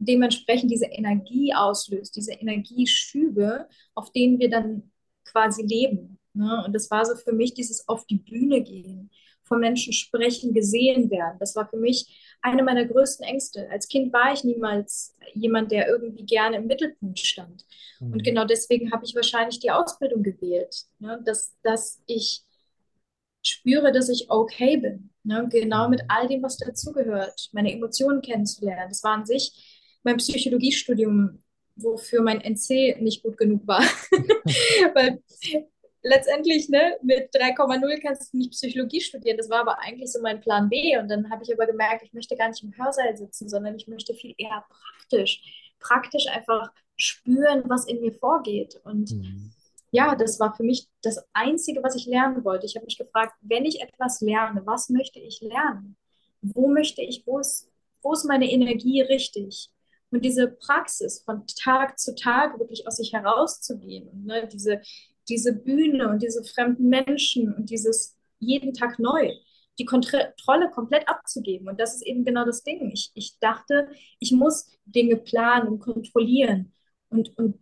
dementsprechend 0.00 0.70
diese 0.70 0.86
Energie 0.86 1.54
auslöst, 1.54 2.16
diese 2.16 2.32
Energieschübe, 2.32 3.68
auf 3.94 4.10
denen 4.12 4.38
wir 4.38 4.50
dann 4.50 4.90
quasi 5.24 5.62
leben. 5.62 6.18
Ne? 6.32 6.62
Und 6.64 6.72
das 6.72 6.90
war 6.90 7.04
so 7.04 7.14
für 7.16 7.32
mich 7.32 7.54
dieses 7.54 7.86
auf 7.88 8.06
die 8.06 8.16
Bühne 8.18 8.62
gehen 8.62 9.10
von 9.44 9.60
Menschen 9.60 9.92
sprechen, 9.92 10.54
gesehen 10.54 11.10
werden. 11.10 11.36
Das 11.40 11.56
war 11.56 11.68
für 11.68 11.76
mich 11.76 12.36
eine 12.40 12.62
meiner 12.62 12.84
größten 12.84 13.26
Ängste. 13.26 13.68
Als 13.68 13.88
Kind 13.88 14.12
war 14.12 14.32
ich 14.32 14.44
niemals 14.44 15.16
jemand, 15.34 15.72
der 15.72 15.88
irgendwie 15.88 16.24
gerne 16.24 16.56
im 16.58 16.66
Mittelpunkt 16.68 17.18
stand. 17.18 17.64
Mhm. 17.98 18.12
Und 18.12 18.22
genau 18.22 18.44
deswegen 18.44 18.92
habe 18.92 19.04
ich 19.04 19.14
wahrscheinlich 19.14 19.58
die 19.58 19.72
Ausbildung 19.72 20.22
gewählt, 20.22 20.84
ne? 21.00 21.20
dass, 21.24 21.56
dass 21.62 22.00
ich 22.06 22.44
spüre, 23.42 23.90
dass 23.90 24.08
ich 24.08 24.30
okay 24.30 24.76
bin. 24.76 25.10
Ne? 25.24 25.48
Genau 25.50 25.88
mit 25.88 26.02
all 26.08 26.28
dem, 26.28 26.42
was 26.42 26.56
dazugehört, 26.56 27.50
meine 27.52 27.72
Emotionen 27.72 28.22
kennenzulernen. 28.22 28.88
Das 28.88 29.02
war 29.02 29.14
an 29.14 29.26
sich 29.26 29.79
mein 30.02 30.16
Psychologiestudium, 30.16 31.42
wofür 31.76 32.22
mein 32.22 32.40
NC 32.40 33.00
nicht 33.00 33.22
gut 33.22 33.36
genug 33.36 33.66
war. 33.66 33.80
Weil 34.94 35.22
letztendlich, 36.02 36.68
ne, 36.68 36.96
mit 37.02 37.34
3,0 37.34 38.00
kannst 38.02 38.32
du 38.32 38.38
nicht 38.38 38.52
Psychologie 38.52 39.00
studieren. 39.00 39.36
Das 39.36 39.50
war 39.50 39.60
aber 39.60 39.78
eigentlich 39.80 40.10
so 40.12 40.20
mein 40.20 40.40
Plan 40.40 40.68
B. 40.68 40.96
Und 40.98 41.08
dann 41.08 41.30
habe 41.30 41.42
ich 41.42 41.52
aber 41.52 41.66
gemerkt, 41.66 42.02
ich 42.02 42.12
möchte 42.12 42.36
gar 42.36 42.48
nicht 42.48 42.62
im 42.62 42.76
Hörsaal 42.76 43.16
sitzen, 43.16 43.48
sondern 43.48 43.76
ich 43.76 43.88
möchte 43.88 44.14
viel 44.14 44.34
eher 44.38 44.64
praktisch, 44.68 45.42
praktisch 45.78 46.26
einfach 46.28 46.70
spüren, 46.96 47.62
was 47.66 47.86
in 47.86 48.00
mir 48.00 48.12
vorgeht. 48.12 48.80
Und 48.84 49.12
mhm. 49.12 49.52
ja, 49.90 50.14
das 50.14 50.40
war 50.40 50.54
für 50.54 50.64
mich 50.64 50.86
das 51.02 51.24
Einzige, 51.32 51.82
was 51.82 51.96
ich 51.96 52.06
lernen 52.06 52.44
wollte. 52.44 52.66
Ich 52.66 52.76
habe 52.76 52.86
mich 52.86 52.98
gefragt, 52.98 53.34
wenn 53.40 53.64
ich 53.64 53.80
etwas 53.80 54.20
lerne, 54.20 54.62
was 54.64 54.88
möchte 54.88 55.18
ich 55.18 55.40
lernen? 55.40 55.96
Wo 56.42 56.68
möchte 56.68 57.02
ich, 57.02 57.26
wo 57.26 57.38
ist 57.38 57.70
wo 58.02 58.12
ist 58.12 58.24
meine 58.24 58.50
Energie 58.50 59.00
richtig? 59.02 59.70
Und 60.10 60.24
diese 60.24 60.48
Praxis 60.48 61.22
von 61.24 61.44
Tag 61.46 61.98
zu 61.98 62.14
Tag 62.14 62.58
wirklich 62.58 62.86
aus 62.86 62.96
sich 62.96 63.12
herauszugehen 63.12 64.24
ne, 64.24 64.48
diese, 64.48 64.80
diese 65.28 65.52
Bühne 65.54 66.08
und 66.08 66.22
diese 66.22 66.42
fremden 66.44 66.88
Menschen 66.88 67.54
und 67.54 67.70
dieses 67.70 68.16
jeden 68.40 68.74
Tag 68.74 68.98
neu, 68.98 69.30
die 69.78 69.84
Kontrolle 69.84 70.70
komplett 70.72 71.08
abzugeben. 71.08 71.68
Und 71.68 71.78
das 71.80 71.94
ist 71.94 72.06
eben 72.06 72.24
genau 72.24 72.44
das 72.44 72.62
Ding. 72.62 72.90
Ich, 72.92 73.10
ich 73.14 73.38
dachte, 73.38 73.88
ich 74.18 74.32
muss 74.32 74.66
Dinge 74.84 75.16
planen 75.16 75.68
und 75.68 75.78
kontrollieren 75.78 76.72
und, 77.08 77.36
und 77.38 77.58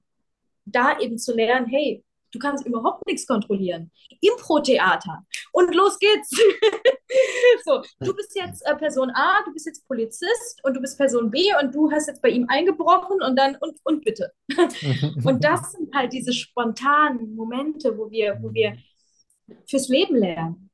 da 0.65 0.99
eben 1.01 1.19
zu 1.19 1.35
lernen, 1.35 1.67
hey, 1.67 2.05
du 2.33 2.39
kannst 2.39 2.67
überhaupt 2.67 3.07
nichts 3.07 3.27
kontrollieren. 3.27 3.91
Impro-Theater. 4.21 5.27
Und 5.53 5.75
los 5.75 5.99
geht's. 5.99 6.31
so, 7.65 7.83
du 8.01 8.15
bist 8.15 8.35
jetzt 8.37 8.67
äh, 8.67 8.77
Person 8.77 9.11
A, 9.11 9.43
du 9.45 9.53
bist 9.53 9.67
jetzt 9.67 9.87
Polizist 9.87 10.61
und 10.65 10.75
du 10.75 10.81
bist 10.81 10.99
Person 10.99 11.31
B 11.31 11.51
und 11.61 11.75
du 11.75 11.91
hast 11.91 12.09
jetzt 12.09 12.23
bei 12.23 12.29
ihm 12.31 12.47
eingebrochen 12.49 13.23
und 13.23 13.37
dann 13.37 13.57
und, 13.57 13.79
und 13.85 14.05
bitte. 14.05 14.33
und 15.25 15.45
das 15.45 15.73
sind 15.73 15.95
halt 15.95 16.13
diese 16.13 16.33
spontanen 16.33 17.35
Momente, 17.35 17.97
wo 17.97 18.11
wir, 18.11 18.39
wo 18.41 18.53
wir 18.53 18.77
fürs 19.69 19.89
Leben 19.89 20.17
lernen. 20.17 20.71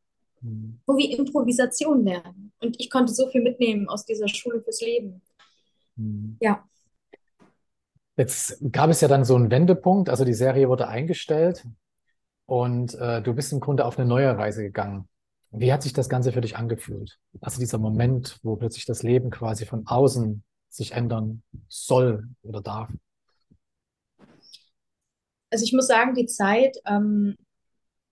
Wo 0.86 0.98
wir 0.98 1.18
Improvisation 1.18 2.04
lernen. 2.04 2.52
Und 2.60 2.78
ich 2.78 2.90
konnte 2.90 3.14
so 3.14 3.28
viel 3.28 3.40
mitnehmen 3.40 3.88
aus 3.88 4.04
dieser 4.04 4.28
Schule 4.28 4.60
fürs 4.62 4.82
Leben. 4.82 5.22
Mhm. 5.96 6.36
Ja. 6.40 6.68
Jetzt 8.16 8.58
gab 8.70 8.90
es 8.90 9.00
ja 9.00 9.08
dann 9.08 9.24
so 9.24 9.34
einen 9.34 9.50
Wendepunkt, 9.50 10.08
also 10.08 10.24
die 10.24 10.34
Serie 10.34 10.68
wurde 10.68 10.86
eingestellt 10.86 11.66
und 12.46 12.94
äh, 12.94 13.20
du 13.22 13.34
bist 13.34 13.52
im 13.52 13.60
Grunde 13.60 13.84
auf 13.84 13.98
eine 13.98 14.08
neue 14.08 14.36
Reise 14.36 14.62
gegangen. 14.62 15.08
Wie 15.50 15.72
hat 15.72 15.82
sich 15.82 15.92
das 15.92 16.08
Ganze 16.08 16.32
für 16.32 16.40
dich 16.40 16.56
angefühlt? 16.56 17.18
Also 17.40 17.60
dieser 17.60 17.78
Moment, 17.78 18.38
wo 18.42 18.56
plötzlich 18.56 18.86
das 18.86 19.02
Leben 19.02 19.30
quasi 19.30 19.66
von 19.66 19.86
außen 19.86 20.42
sich 20.68 20.92
ändern 20.92 21.42
soll 21.68 22.28
oder 22.42 22.60
darf. 22.60 22.90
Also 25.50 25.64
ich 25.64 25.72
muss 25.72 25.86
sagen, 25.86 26.14
die 26.14 26.26
Zeit 26.26 26.76
ähm, 26.84 27.36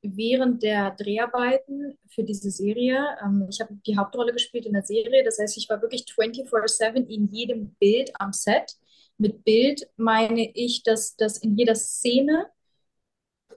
während 0.03 0.63
der 0.63 0.93
Dreharbeiten 0.93 1.99
für 2.09 2.25
diese 2.25 2.51
Serie, 2.51 3.05
ähm, 3.25 3.47
ich 3.51 3.61
habe 3.61 3.75
die 3.87 3.97
Hauptrolle 3.97 4.33
gespielt 4.33 4.67
in 4.67 4.73
der 4.73 4.83
Serie, 4.83 5.25
das 5.25 5.39
heißt, 5.39 5.57
ich 5.57 5.69
war 5.69 5.81
wirklich 5.81 6.05
24/7 6.07 7.07
in 7.07 7.27
jedem 7.29 7.75
Bild 7.75 8.13
am 8.19 8.33
Set 8.33 8.77
mit 9.19 9.45
Bild 9.45 9.89
meine 9.97 10.51
ich, 10.55 10.83
dass, 10.83 11.17
dass 11.17 11.39
in 11.39 11.57
jeder 11.57 11.75
Szene 11.75 12.47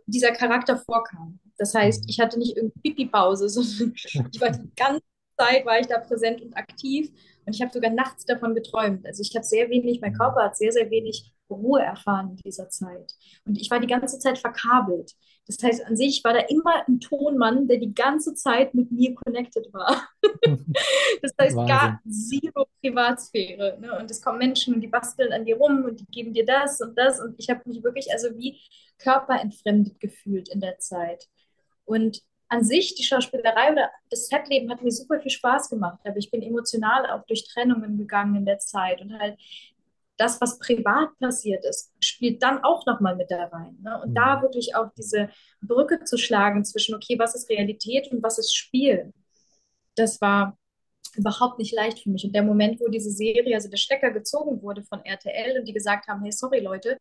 dieser 0.05 0.31
Charakter 0.31 0.77
vorkam. 0.77 1.39
Das 1.57 1.73
heißt, 1.73 2.05
ich 2.07 2.19
hatte 2.19 2.37
nicht 2.37 2.55
irgendeine 2.55 2.81
Pipi-Pause, 2.81 3.49
sondern 3.49 3.93
ich 3.95 4.41
war 4.41 4.51
die 4.51 4.71
ganze 4.75 5.01
Zeit 5.37 5.65
war 5.65 5.79
ich 5.79 5.87
da 5.87 5.99
präsent 5.99 6.41
und 6.41 6.55
aktiv 6.55 7.11
und 7.45 7.53
ich 7.53 7.61
habe 7.61 7.71
sogar 7.73 7.91
nachts 7.91 8.25
davon 8.25 8.55
geträumt. 8.55 9.05
Also 9.05 9.21
ich 9.21 9.35
habe 9.35 9.45
sehr 9.45 9.69
wenig, 9.69 10.01
mein 10.01 10.13
Körper 10.13 10.43
hat 10.43 10.57
sehr, 10.57 10.71
sehr 10.71 10.89
wenig 10.89 11.33
Ruhe 11.49 11.81
erfahren 11.81 12.31
in 12.31 12.37
dieser 12.37 12.69
Zeit. 12.69 13.13
Und 13.45 13.59
ich 13.59 13.69
war 13.69 13.79
die 13.79 13.87
ganze 13.87 14.19
Zeit 14.19 14.37
verkabelt. 14.37 15.13
Das 15.47 15.61
heißt, 15.61 15.85
an 15.85 15.95
sich 15.95 16.23
war 16.23 16.33
da 16.33 16.39
immer 16.39 16.87
ein 16.87 16.99
Tonmann, 16.99 17.67
der 17.67 17.77
die 17.77 17.93
ganze 17.93 18.33
Zeit 18.33 18.73
mit 18.73 18.91
mir 18.91 19.13
connected 19.13 19.71
war. 19.73 20.09
das 21.21 21.33
heißt, 21.39 21.55
Wahnsinn. 21.55 21.67
gar 21.67 22.01
zero 22.09 22.67
Privatsphäre. 22.81 23.77
Ne? 23.79 23.97
Und 23.99 24.09
es 24.09 24.21
kommen 24.21 24.39
Menschen 24.39 24.73
und 24.73 24.81
die 24.81 24.87
basteln 24.87 25.33
an 25.33 25.45
dir 25.45 25.57
rum 25.57 25.85
und 25.85 25.99
die 25.99 26.05
geben 26.07 26.33
dir 26.33 26.45
das 26.45 26.81
und 26.81 26.97
das. 26.97 27.19
Und 27.19 27.35
ich 27.37 27.49
habe 27.49 27.61
mich 27.65 27.83
wirklich 27.83 28.11
also 28.11 28.35
wie 28.37 28.59
körperentfremdet 28.97 29.99
gefühlt 29.99 30.49
in 30.49 30.61
der 30.61 30.79
Zeit. 30.79 31.27
Und 31.85 32.21
an 32.47 32.63
sich, 32.63 32.95
die 32.95 33.03
Schauspielerei 33.03 33.71
oder 33.71 33.89
das 34.09 34.27
Setleben 34.27 34.69
hat 34.71 34.81
mir 34.81 34.91
super 34.91 35.19
viel 35.19 35.31
Spaß 35.31 35.69
gemacht, 35.69 35.99
aber 36.03 36.17
ich 36.17 36.29
bin 36.29 36.41
emotional 36.41 37.09
auch 37.09 37.25
durch 37.25 37.47
Trennungen 37.47 37.97
gegangen 37.97 38.35
in 38.35 38.45
der 38.45 38.59
Zeit 38.59 39.01
und 39.01 39.17
halt 39.17 39.37
das, 40.17 40.39
was 40.41 40.59
privat 40.59 41.09
passiert 41.19 41.65
ist, 41.65 41.91
spielt 41.99 42.41
dann 42.41 42.63
auch 42.63 42.85
nochmal 42.85 43.15
mit 43.15 43.29
da 43.29 43.45
rein. 43.45 43.77
Ne? 43.81 44.01
Und 44.01 44.11
mhm. 44.11 44.15
da 44.15 44.41
wirklich 44.41 44.75
auch 44.75 44.89
diese 44.97 45.29
Brücke 45.61 46.03
zu 46.03 46.17
schlagen 46.17 46.63
zwischen, 46.63 46.95
okay, 46.95 47.19
was 47.19 47.35
ist 47.35 47.49
Realität 47.49 48.11
und 48.11 48.23
was 48.23 48.37
ist 48.37 48.55
Spiel, 48.55 49.13
das 49.95 50.21
war 50.21 50.57
überhaupt 51.15 51.59
nicht 51.59 51.73
leicht 51.73 51.99
für 51.99 52.09
mich. 52.09 52.25
Und 52.25 52.35
der 52.35 52.43
Moment, 52.43 52.79
wo 52.79 52.87
diese 52.87 53.11
Serie, 53.11 53.55
also 53.55 53.69
der 53.69 53.77
Stecker 53.77 54.11
gezogen 54.11 54.61
wurde 54.61 54.83
von 54.83 55.03
RTL 55.03 55.59
und 55.59 55.67
die 55.67 55.73
gesagt 55.73 56.07
haben, 56.07 56.21
hey, 56.23 56.31
sorry 56.31 56.59
Leute, 56.59 56.97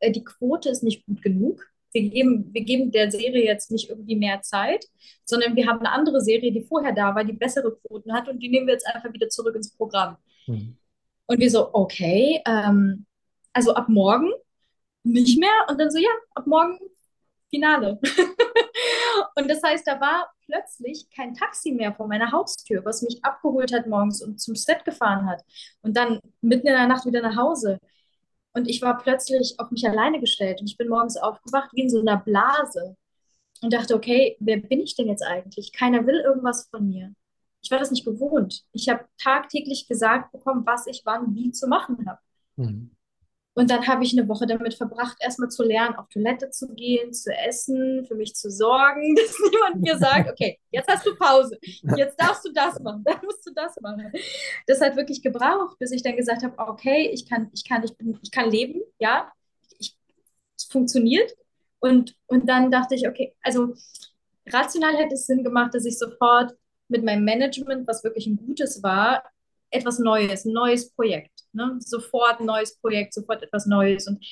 äh, 0.00 0.10
die 0.10 0.24
Quote 0.24 0.68
ist 0.68 0.82
nicht 0.82 1.04
gut 1.06 1.22
genug. 1.22 1.64
Wir 1.92 2.08
geben, 2.10 2.52
wir 2.52 2.64
geben 2.64 2.90
der 2.90 3.10
Serie 3.10 3.44
jetzt 3.44 3.70
nicht 3.70 3.88
irgendwie 3.88 4.16
mehr 4.16 4.42
Zeit, 4.42 4.84
sondern 5.24 5.54
wir 5.54 5.66
haben 5.66 5.78
eine 5.78 5.92
andere 5.92 6.20
Serie, 6.20 6.52
die 6.52 6.64
vorher 6.64 6.92
da 6.92 7.14
war, 7.14 7.24
die 7.24 7.32
bessere 7.32 7.76
Quoten 7.76 8.12
hat 8.12 8.28
und 8.28 8.40
die 8.40 8.48
nehmen 8.48 8.66
wir 8.66 8.74
jetzt 8.74 8.86
einfach 8.86 9.12
wieder 9.12 9.28
zurück 9.28 9.54
ins 9.54 9.74
Programm. 9.76 10.16
Mhm. 10.46 10.76
Und 11.26 11.40
wir 11.40 11.50
so, 11.50 11.70
okay, 11.72 12.42
ähm, 12.46 13.06
also 13.52 13.74
ab 13.74 13.88
morgen 13.88 14.30
nicht 15.04 15.38
mehr. 15.38 15.66
Und 15.68 15.80
dann 15.80 15.90
so, 15.90 15.98
ja, 15.98 16.10
ab 16.34 16.46
morgen 16.46 16.78
Finale. 17.50 17.98
und 19.36 19.48
das 19.48 19.62
heißt, 19.62 19.86
da 19.86 20.00
war 20.00 20.30
plötzlich 20.46 21.08
kein 21.10 21.34
Taxi 21.34 21.72
mehr 21.72 21.94
vor 21.94 22.08
meiner 22.08 22.32
Haustür, 22.32 22.84
was 22.84 23.02
mich 23.02 23.24
abgeholt 23.24 23.72
hat 23.72 23.86
morgens 23.86 24.22
und 24.22 24.40
zum 24.40 24.54
Set 24.56 24.84
gefahren 24.84 25.26
hat. 25.26 25.42
Und 25.82 25.96
dann 25.96 26.20
mitten 26.40 26.66
in 26.66 26.74
der 26.74 26.86
Nacht 26.86 27.06
wieder 27.06 27.22
nach 27.22 27.36
Hause. 27.36 27.78
Und 28.52 28.68
ich 28.68 28.82
war 28.82 28.98
plötzlich 28.98 29.54
auf 29.58 29.70
mich 29.70 29.86
alleine 29.88 30.20
gestellt. 30.20 30.60
Und 30.60 30.68
ich 30.68 30.76
bin 30.76 30.88
morgens 30.88 31.16
aufgewacht 31.16 31.70
wie 31.72 31.82
in 31.82 31.90
so 31.90 32.00
einer 32.00 32.18
Blase. 32.18 32.96
Und 33.62 33.72
dachte, 33.72 33.94
okay, 33.94 34.36
wer 34.40 34.58
bin 34.58 34.80
ich 34.80 34.96
denn 34.96 35.08
jetzt 35.08 35.22
eigentlich? 35.22 35.72
Keiner 35.72 36.06
will 36.06 36.20
irgendwas 36.20 36.68
von 36.70 36.86
mir 36.86 37.14
ich 37.64 37.70
war 37.70 37.78
das 37.78 37.90
nicht 37.90 38.04
gewohnt. 38.04 38.62
Ich 38.72 38.88
habe 38.90 39.06
tagtäglich 39.18 39.88
gesagt 39.88 40.32
bekommen, 40.32 40.66
was 40.66 40.86
ich 40.86 41.02
wann 41.04 41.34
wie 41.34 41.50
zu 41.50 41.66
machen 41.66 42.06
habe. 42.06 42.20
Mhm. 42.56 42.90
Und 43.56 43.70
dann 43.70 43.86
habe 43.86 44.04
ich 44.04 44.12
eine 44.12 44.28
Woche 44.28 44.46
damit 44.46 44.74
verbracht, 44.74 45.16
erstmal 45.20 45.48
zu 45.48 45.62
lernen, 45.62 45.94
auf 45.94 46.08
Toilette 46.08 46.50
zu 46.50 46.74
gehen, 46.74 47.12
zu 47.12 47.32
essen, 47.32 48.04
für 48.04 48.16
mich 48.16 48.34
zu 48.34 48.50
sorgen, 48.50 49.14
dass 49.16 49.38
niemand 49.50 49.80
mir 49.80 49.96
sagt, 49.96 50.28
okay, 50.28 50.58
jetzt 50.70 50.88
hast 50.88 51.06
du 51.06 51.14
Pause, 51.14 51.56
jetzt 51.96 52.20
darfst 52.20 52.44
du 52.44 52.52
das 52.52 52.80
machen, 52.80 53.02
dann 53.04 53.20
musst 53.24 53.46
du 53.46 53.52
das 53.54 53.80
machen. 53.80 54.12
Das 54.66 54.80
hat 54.80 54.96
wirklich 54.96 55.22
gebraucht, 55.22 55.78
bis 55.78 55.92
ich 55.92 56.02
dann 56.02 56.16
gesagt 56.16 56.42
habe, 56.42 56.58
okay, 56.58 57.10
ich 57.12 57.28
kann, 57.28 57.48
ich 57.54 57.66
kann, 57.66 57.82
ich 57.84 57.96
bin, 57.96 58.18
ich 58.22 58.30
kann 58.32 58.50
leben, 58.50 58.82
ja, 58.98 59.32
ich, 59.78 59.96
es 60.58 60.64
funktioniert. 60.64 61.32
Und, 61.78 62.16
und 62.26 62.48
dann 62.48 62.70
dachte 62.72 62.96
ich, 62.96 63.06
okay, 63.06 63.36
also 63.40 63.74
rational 64.48 64.96
hätte 64.96 65.14
es 65.14 65.26
Sinn 65.26 65.44
gemacht, 65.44 65.74
dass 65.74 65.84
ich 65.84 65.96
sofort 65.96 66.54
mit 66.88 67.04
meinem 67.04 67.24
Management, 67.24 67.86
was 67.86 68.04
wirklich 68.04 68.26
ein 68.26 68.36
gutes 68.36 68.82
war, 68.82 69.22
etwas 69.70 69.98
Neues, 69.98 70.44
ein 70.44 70.52
neues 70.52 70.90
Projekt. 70.92 71.32
Ne? 71.52 71.76
Sofort 71.80 72.40
ein 72.40 72.46
neues 72.46 72.78
Projekt, 72.78 73.14
sofort 73.14 73.42
etwas 73.42 73.66
Neues. 73.66 74.06
Und 74.06 74.24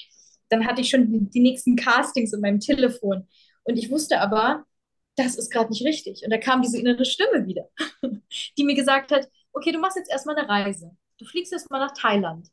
dann 0.49 0.67
hatte 0.67 0.81
ich 0.81 0.91
schon 0.91 1.31
die, 1.31 1.41
nächsten 1.41 1.77
Castings 1.77 2.33
in 2.33 2.41
meinem 2.41 2.61
Telefon. 2.61 3.27
Und 3.65 3.77
ich 3.77 3.91
wusste 3.91 4.21
aber, 4.21 4.65
das 5.17 5.37
ist 5.37 5.51
gerade 5.51 5.71
nicht 5.71 5.85
richtig. 5.85 6.23
Und 6.25 6.31
da 6.31 6.39
kam 6.39 6.63
diese 6.63 6.79
innere 6.79 7.05
Stimme 7.05 7.47
wieder, 7.47 7.69
die 8.59 8.65
mir 8.65 8.75
gesagt 8.75 9.13
hat, 9.13 9.29
okay, 9.53 9.73
du 9.73 9.79
machst 9.79 9.97
jetzt 9.97 10.11
erstmal 10.11 10.37
eine 10.37 10.49
Reise. 10.49 10.97
Du 11.19 11.25
fliegst 11.25 11.53
erstmal 11.53 11.81
nach 11.81 11.93
Thailand. 11.93 12.49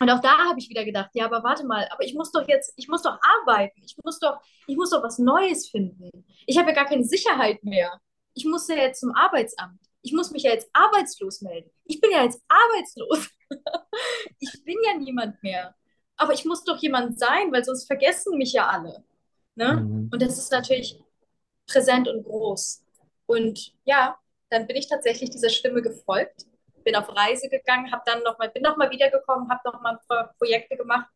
Und 0.00 0.10
auch 0.10 0.20
da 0.20 0.36
habe 0.48 0.60
ich 0.60 0.68
wieder 0.68 0.84
gedacht, 0.84 1.10
ja, 1.14 1.24
aber 1.24 1.42
warte 1.42 1.66
mal, 1.66 1.88
aber 1.90 2.04
ich 2.04 2.14
muss 2.14 2.30
doch 2.30 2.46
jetzt, 2.46 2.72
ich 2.76 2.86
muss 2.86 3.02
doch 3.02 3.18
arbeiten, 3.20 3.82
ich 3.84 3.96
muss 4.04 4.20
doch, 4.20 4.40
ich 4.68 4.76
muss 4.76 4.90
doch 4.90 5.02
was 5.02 5.18
Neues 5.18 5.68
finden. 5.68 6.24
Ich 6.46 6.56
habe 6.56 6.68
ja 6.68 6.74
gar 6.74 6.86
keine 6.86 7.04
Sicherheit 7.04 7.64
mehr 7.64 8.00
ich 8.38 8.44
muss 8.44 8.68
ja 8.68 8.76
jetzt 8.76 9.00
zum 9.00 9.12
Arbeitsamt. 9.14 9.80
Ich 10.02 10.12
muss 10.12 10.30
mich 10.30 10.44
ja 10.44 10.52
jetzt 10.52 10.70
arbeitslos 10.72 11.40
melden. 11.42 11.70
Ich 11.84 12.00
bin 12.00 12.12
ja 12.12 12.22
jetzt 12.22 12.40
arbeitslos. 12.46 13.28
ich 14.38 14.64
bin 14.64 14.76
ja 14.84 14.96
niemand 14.96 15.42
mehr. 15.42 15.74
Aber 16.16 16.32
ich 16.32 16.44
muss 16.44 16.62
doch 16.62 16.78
jemand 16.78 17.18
sein, 17.18 17.50
weil 17.50 17.64
sonst 17.64 17.86
vergessen 17.86 18.38
mich 18.38 18.52
ja 18.52 18.68
alle. 18.68 19.04
Ne? 19.56 19.80
Mhm. 19.80 20.08
Und 20.12 20.22
das 20.22 20.38
ist 20.38 20.52
natürlich 20.52 21.02
präsent 21.66 22.06
und 22.06 22.22
groß. 22.22 22.84
Und 23.26 23.74
ja, 23.84 24.16
dann 24.50 24.68
bin 24.68 24.76
ich 24.76 24.88
tatsächlich 24.88 25.30
dieser 25.30 25.50
Stimme 25.50 25.82
gefolgt, 25.82 26.46
bin 26.84 26.94
auf 26.94 27.14
Reise 27.14 27.48
gegangen, 27.48 27.90
habe 27.90 28.02
dann 28.06 28.22
noch 28.22 28.38
mal, 28.38 28.50
bin 28.50 28.62
nochmal 28.62 28.90
wiedergekommen, 28.92 29.50
habe 29.50 29.60
nochmal 29.64 29.98
Projekte 30.38 30.76
gemacht. 30.76 31.10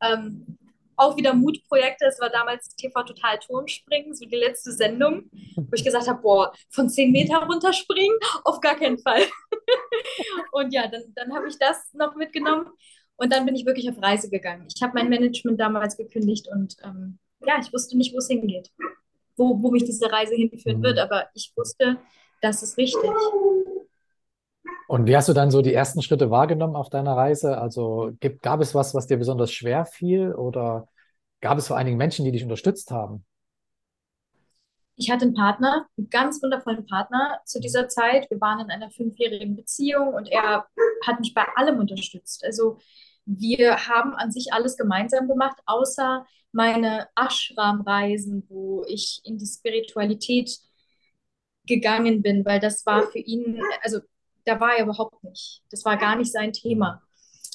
Ähm, 0.00 0.58
auch 1.02 1.16
wieder 1.16 1.34
Mutprojekte. 1.34 2.06
Es 2.06 2.20
war 2.20 2.30
damals 2.30 2.74
TV 2.76 3.02
Total 3.02 3.38
Turmspringen, 3.38 4.14
so 4.14 4.24
die 4.24 4.36
letzte 4.36 4.72
Sendung, 4.72 5.30
wo 5.56 5.74
ich 5.74 5.84
gesagt 5.84 6.08
habe, 6.08 6.22
boah, 6.22 6.52
von 6.70 6.88
10 6.88 7.10
Meter 7.10 7.38
runterspringen? 7.38 8.16
Auf 8.44 8.60
gar 8.60 8.76
keinen 8.76 8.98
Fall. 8.98 9.22
und 10.52 10.72
ja, 10.72 10.88
dann, 10.88 11.02
dann 11.14 11.34
habe 11.34 11.48
ich 11.48 11.58
das 11.58 11.92
noch 11.92 12.14
mitgenommen 12.14 12.66
und 13.16 13.32
dann 13.32 13.44
bin 13.44 13.54
ich 13.54 13.66
wirklich 13.66 13.90
auf 13.90 14.00
Reise 14.02 14.30
gegangen. 14.30 14.66
Ich 14.74 14.82
habe 14.82 14.92
mein 14.94 15.08
Management 15.08 15.60
damals 15.60 15.96
gekündigt 15.96 16.48
und 16.48 16.76
ähm, 16.84 17.18
ja, 17.46 17.58
ich 17.60 17.72
wusste 17.72 17.96
nicht, 17.96 18.14
wo 18.14 18.18
es 18.18 18.28
hingeht, 18.28 18.70
wo, 19.36 19.60
wo 19.62 19.70
mich 19.70 19.84
diese 19.84 20.10
Reise 20.10 20.34
hinführen 20.34 20.78
mhm. 20.78 20.82
wird, 20.84 20.98
aber 20.98 21.26
ich 21.34 21.52
wusste, 21.56 21.98
das 22.40 22.62
ist 22.62 22.76
richtig. 22.76 23.10
Und 24.88 25.06
wie 25.06 25.16
hast 25.16 25.28
du 25.28 25.32
dann 25.32 25.50
so 25.50 25.62
die 25.62 25.72
ersten 25.72 26.02
Schritte 26.02 26.30
wahrgenommen 26.30 26.76
auf 26.76 26.90
deiner 26.90 27.16
Reise? 27.16 27.58
Also 27.58 28.12
gibt, 28.20 28.42
gab 28.42 28.60
es 28.60 28.74
was, 28.74 28.94
was 28.94 29.06
dir 29.06 29.16
besonders 29.16 29.52
schwer 29.52 29.86
fiel 29.86 30.34
oder 30.34 30.88
gab 31.42 31.58
es 31.58 31.66
vor 31.66 31.76
Dingen 31.86 31.98
Menschen, 31.98 32.24
die 32.24 32.32
dich 32.32 32.42
unterstützt 32.42 32.90
haben? 32.90 33.26
ich 34.96 35.10
hatte 35.10 35.24
einen 35.24 35.34
Partner, 35.34 35.86
einen 35.96 36.10
ganz 36.10 36.42
wundervollen 36.42 36.86
Partner 36.86 37.40
zu 37.44 37.60
dieser 37.60 37.88
Zeit. 37.88 38.30
Wir 38.30 38.40
waren 38.40 38.60
in 38.60 38.70
einer 38.70 38.90
fünfjährigen 38.90 39.56
Beziehung 39.56 40.14
und 40.14 40.30
er 40.30 40.66
hat 41.06 41.20
mich 41.20 41.34
bei 41.34 41.44
allem 41.56 41.78
unterstützt. 41.78 42.44
Also 42.44 42.78
wir 43.24 43.88
haben 43.88 44.14
an 44.14 44.30
sich 44.30 44.52
alles 44.52 44.76
gemeinsam 44.76 45.28
gemacht, 45.28 45.58
außer 45.66 46.26
meine 46.52 47.08
Ashram-Reisen, 47.16 48.44
wo 48.48 48.84
ich 48.86 49.20
in 49.24 49.38
die 49.38 49.46
Spiritualität 49.46 50.58
gegangen 51.66 52.22
bin, 52.22 52.44
weil 52.44 52.60
das 52.60 52.84
war 52.84 53.04
für 53.04 53.18
ihn, 53.18 53.60
also 53.82 54.00
da 54.44 54.60
war 54.60 54.76
er 54.76 54.84
überhaupt 54.84 55.22
nicht. 55.24 55.62
Das 55.70 55.84
war 55.84 55.96
gar 55.96 56.16
nicht 56.16 56.32
sein 56.32 56.52
Thema. 56.52 57.01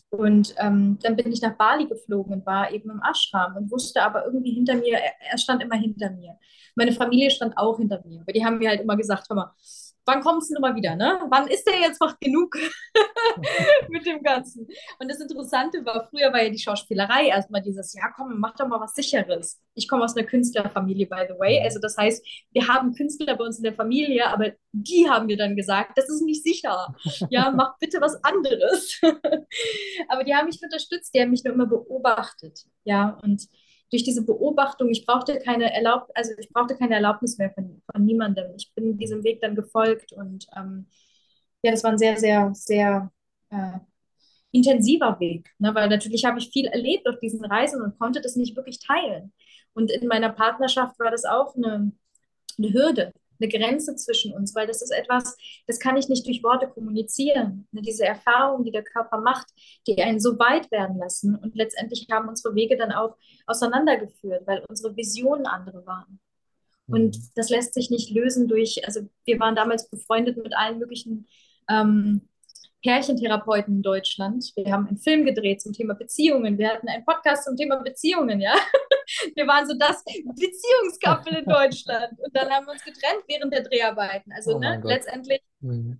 Und 0.10 0.56
ähm, 0.58 0.98
dann 1.02 1.16
bin 1.18 1.32
ich 1.32 1.42
nach 1.42 1.58
Bali 1.58 1.86
geflogen 1.86 2.34
und 2.34 2.46
war 2.46 2.72
eben 2.72 2.90
im 2.90 3.02
Ashram 3.02 3.58
und 3.58 3.72
wusste 3.72 4.02
aber 4.04 4.26
irgendwie 4.26 4.54
hinter 4.54 4.76
mir, 4.76 4.98
er, 4.98 5.38
stand 5.38 5.62
immer 5.62 5.76
hinter 5.76 6.10
mir. 6.12 6.38
Meine 6.76 6.94
Familie 6.94 7.30
stand 7.30 7.58
auch 7.58 7.78
hinter 7.78 8.02
mir, 8.06 8.24
weil 8.26 8.34
die 8.34 8.46
haben 8.46 8.58
mir 8.58 8.70
halt 8.70 8.82
immer 8.82 8.96
gesagt, 8.96 9.28
hör 9.30 9.36
mal, 9.36 9.54
wann 10.08 10.22
kommst 10.22 10.56
du 10.56 10.60
mal 10.60 10.76
wieder, 10.76 10.96
ne? 10.96 11.20
Wann 11.30 11.48
ist 11.48 11.66
der 11.66 11.80
jetzt 11.80 12.02
noch 12.02 12.18
genug 12.20 12.56
mit 13.90 14.06
dem 14.06 14.24
Ganzen? 14.24 14.68
Und 15.00 15.12
das 15.12 15.20
Interessante 15.20 15.86
war, 15.86 16.08
früher 16.10 16.32
war 16.32 16.42
ja 16.42 16.50
die 16.50 16.60
Schauspielerei 16.60 17.28
erstmal 17.28 17.62
dieses, 17.62 17.94
ja 17.94 18.10
komm, 18.16 18.40
mach 18.40 18.56
doch 18.56 18.68
mal 18.68 18.80
was 18.80 18.96
Sicheres. 18.96 19.62
Ich 19.76 19.88
komme 19.88 20.04
aus 20.04 20.16
einer 20.16 20.26
Künstlerfamilie, 20.26 21.08
by 21.08 21.26
the 21.28 21.38
way. 21.38 21.62
Also 21.62 21.80
das 21.80 21.98
heißt, 21.98 22.26
wir 22.52 22.68
haben 22.68 22.94
Künstler 22.94 23.36
bei 23.36 23.44
uns 23.44 23.58
in 23.58 23.64
der 23.64 23.74
Familie, 23.74 24.28
aber 24.28 24.54
die 24.72 25.10
haben 25.10 25.26
mir 25.26 25.38
dann 25.38 25.56
gesagt, 25.56 25.98
das 25.98 26.10
ist 26.10 26.22
nicht 26.22 26.44
sicher. 26.44 26.96
Ja, 27.30 27.52
mach 27.52 27.78
bitte 27.80 28.00
was 28.00 28.24
anderes. 28.24 29.02
aber 30.08 30.24
die 30.24 30.34
haben 30.34 30.46
mich 30.46 30.60
unterstützt, 30.64 31.14
die 31.14 31.20
haben 31.20 31.32
mich 31.32 31.44
nur 31.44 31.54
immer 31.54 31.66
beobachtet. 31.66 32.62
Ja, 32.84 33.20
und 33.22 33.48
durch 33.92 34.04
diese 34.04 34.26
Beobachtung, 34.26 34.90
ich 34.90 35.06
brauchte 35.06 35.40
keine 35.40 35.74
Erlaub 35.74 36.10
also 36.14 36.32
ich 36.38 36.50
brauchte 36.50 36.76
keine 36.76 36.96
Erlaubnis 36.96 37.38
mehr 37.38 37.52
von, 37.52 37.82
von 37.92 38.06
niemandem. 38.06 38.54
Ich 38.56 38.74
bin 38.74 38.98
diesem 38.98 39.24
Weg 39.24 39.42
dann 39.42 39.56
gefolgt 39.56 40.14
und 40.14 40.48
ähm, 40.56 40.88
ja, 41.64 41.72
das 41.72 41.84
war 41.84 41.92
ein 41.92 41.98
sehr, 41.98 42.18
sehr, 42.18 42.52
sehr 42.54 43.12
äh, 43.50 43.80
intensiver 44.52 45.20
Weg, 45.20 45.50
ne? 45.60 45.74
weil 45.76 45.90
natürlich 45.90 46.26
habe 46.26 46.40
ich 46.40 46.50
viel 46.50 46.66
erlebt 46.68 47.08
auf 47.08 47.20
diesen 47.20 47.44
Reisen 47.46 47.82
und 47.82 47.98
konnte 48.00 48.22
das 48.22 48.36
nicht 48.36 48.56
wirklich 48.56 48.80
teilen. 48.80 49.34
Und 49.74 49.92
in 49.92 50.08
meiner 50.08 50.30
Partnerschaft 50.30 51.00
war 51.00 51.12
das 51.12 51.26
auch 51.26 51.56
eine, 51.56 51.92
eine 52.58 52.74
Hürde, 52.74 53.14
eine 53.40 53.50
Grenze 53.50 53.96
zwischen 53.96 54.34
uns, 54.34 54.56
weil 54.56 54.68
das 54.68 54.82
ist 54.82 54.92
etwas, 54.92 55.38
das 55.68 55.80
kann 55.80 55.98
ich 55.98 56.10
nicht 56.10 56.26
durch 56.26 56.44
Worte 56.44 56.68
kommunizieren. 56.68 57.68
Ne, 57.72 57.82
diese 57.82 58.06
Erfahrungen, 58.06 58.64
die 58.64 58.72
der 58.72 58.84
Körper 58.84 59.20
macht, 59.20 59.48
die 59.88 60.02
einen 60.02 60.20
so 60.20 60.38
weit 60.40 60.72
werden 60.72 60.98
lassen. 60.98 61.36
Und 61.36 61.56
letztendlich 61.56 62.08
haben 62.12 62.28
unsere 62.30 62.56
Wege 62.56 62.78
dann 62.78 62.92
auch 62.92 63.16
auseinandergeführt, 63.46 64.46
weil 64.46 64.64
unsere 64.68 64.96
Visionen 64.96 65.46
andere 65.46 65.86
waren. 65.86 66.20
Und 66.88 67.18
mhm. 67.18 67.22
das 67.36 67.50
lässt 67.50 67.74
sich 67.74 67.90
nicht 67.90 68.12
lösen 68.12 68.48
durch, 68.48 68.86
also 68.86 69.02
wir 69.26 69.40
waren 69.40 69.56
damals 69.56 69.90
befreundet 69.90 70.38
mit 70.38 70.56
allen 70.56 70.80
möglichen 70.80 71.28
ähm, 71.70 72.30
Pärchentherapeuten 72.84 73.78
in 73.78 73.82
Deutschland. 73.82 74.52
Wir 74.56 74.72
haben 74.72 74.88
einen 74.88 74.98
Film 74.98 75.26
gedreht 75.26 75.62
zum 75.62 75.74
Thema 75.74 75.96
Beziehungen. 75.96 76.58
Wir 76.58 76.70
hatten 76.70 76.88
einen 76.88 77.04
Podcast 77.06 77.46
zum 77.46 77.56
Thema 77.56 77.78
Beziehungen, 77.78 78.40
ja. 78.40 78.54
Wir 79.36 79.48
waren 79.48 79.66
so 79.66 79.74
das 79.78 80.04
Beziehungskappel 80.04 81.38
in 81.38 81.46
Deutschland. 81.46 82.20
Und 82.20 82.36
dann 82.36 82.50
haben 82.50 82.66
wir 82.66 82.74
uns 82.74 82.84
getrennt 82.84 83.24
während 83.28 83.54
der 83.54 83.64
Dreharbeiten. 83.64 84.34
Also 84.34 84.56
oh 84.56 84.60
ne, 84.60 84.82
letztendlich. 84.84 85.42
Mhm. 85.62 86.00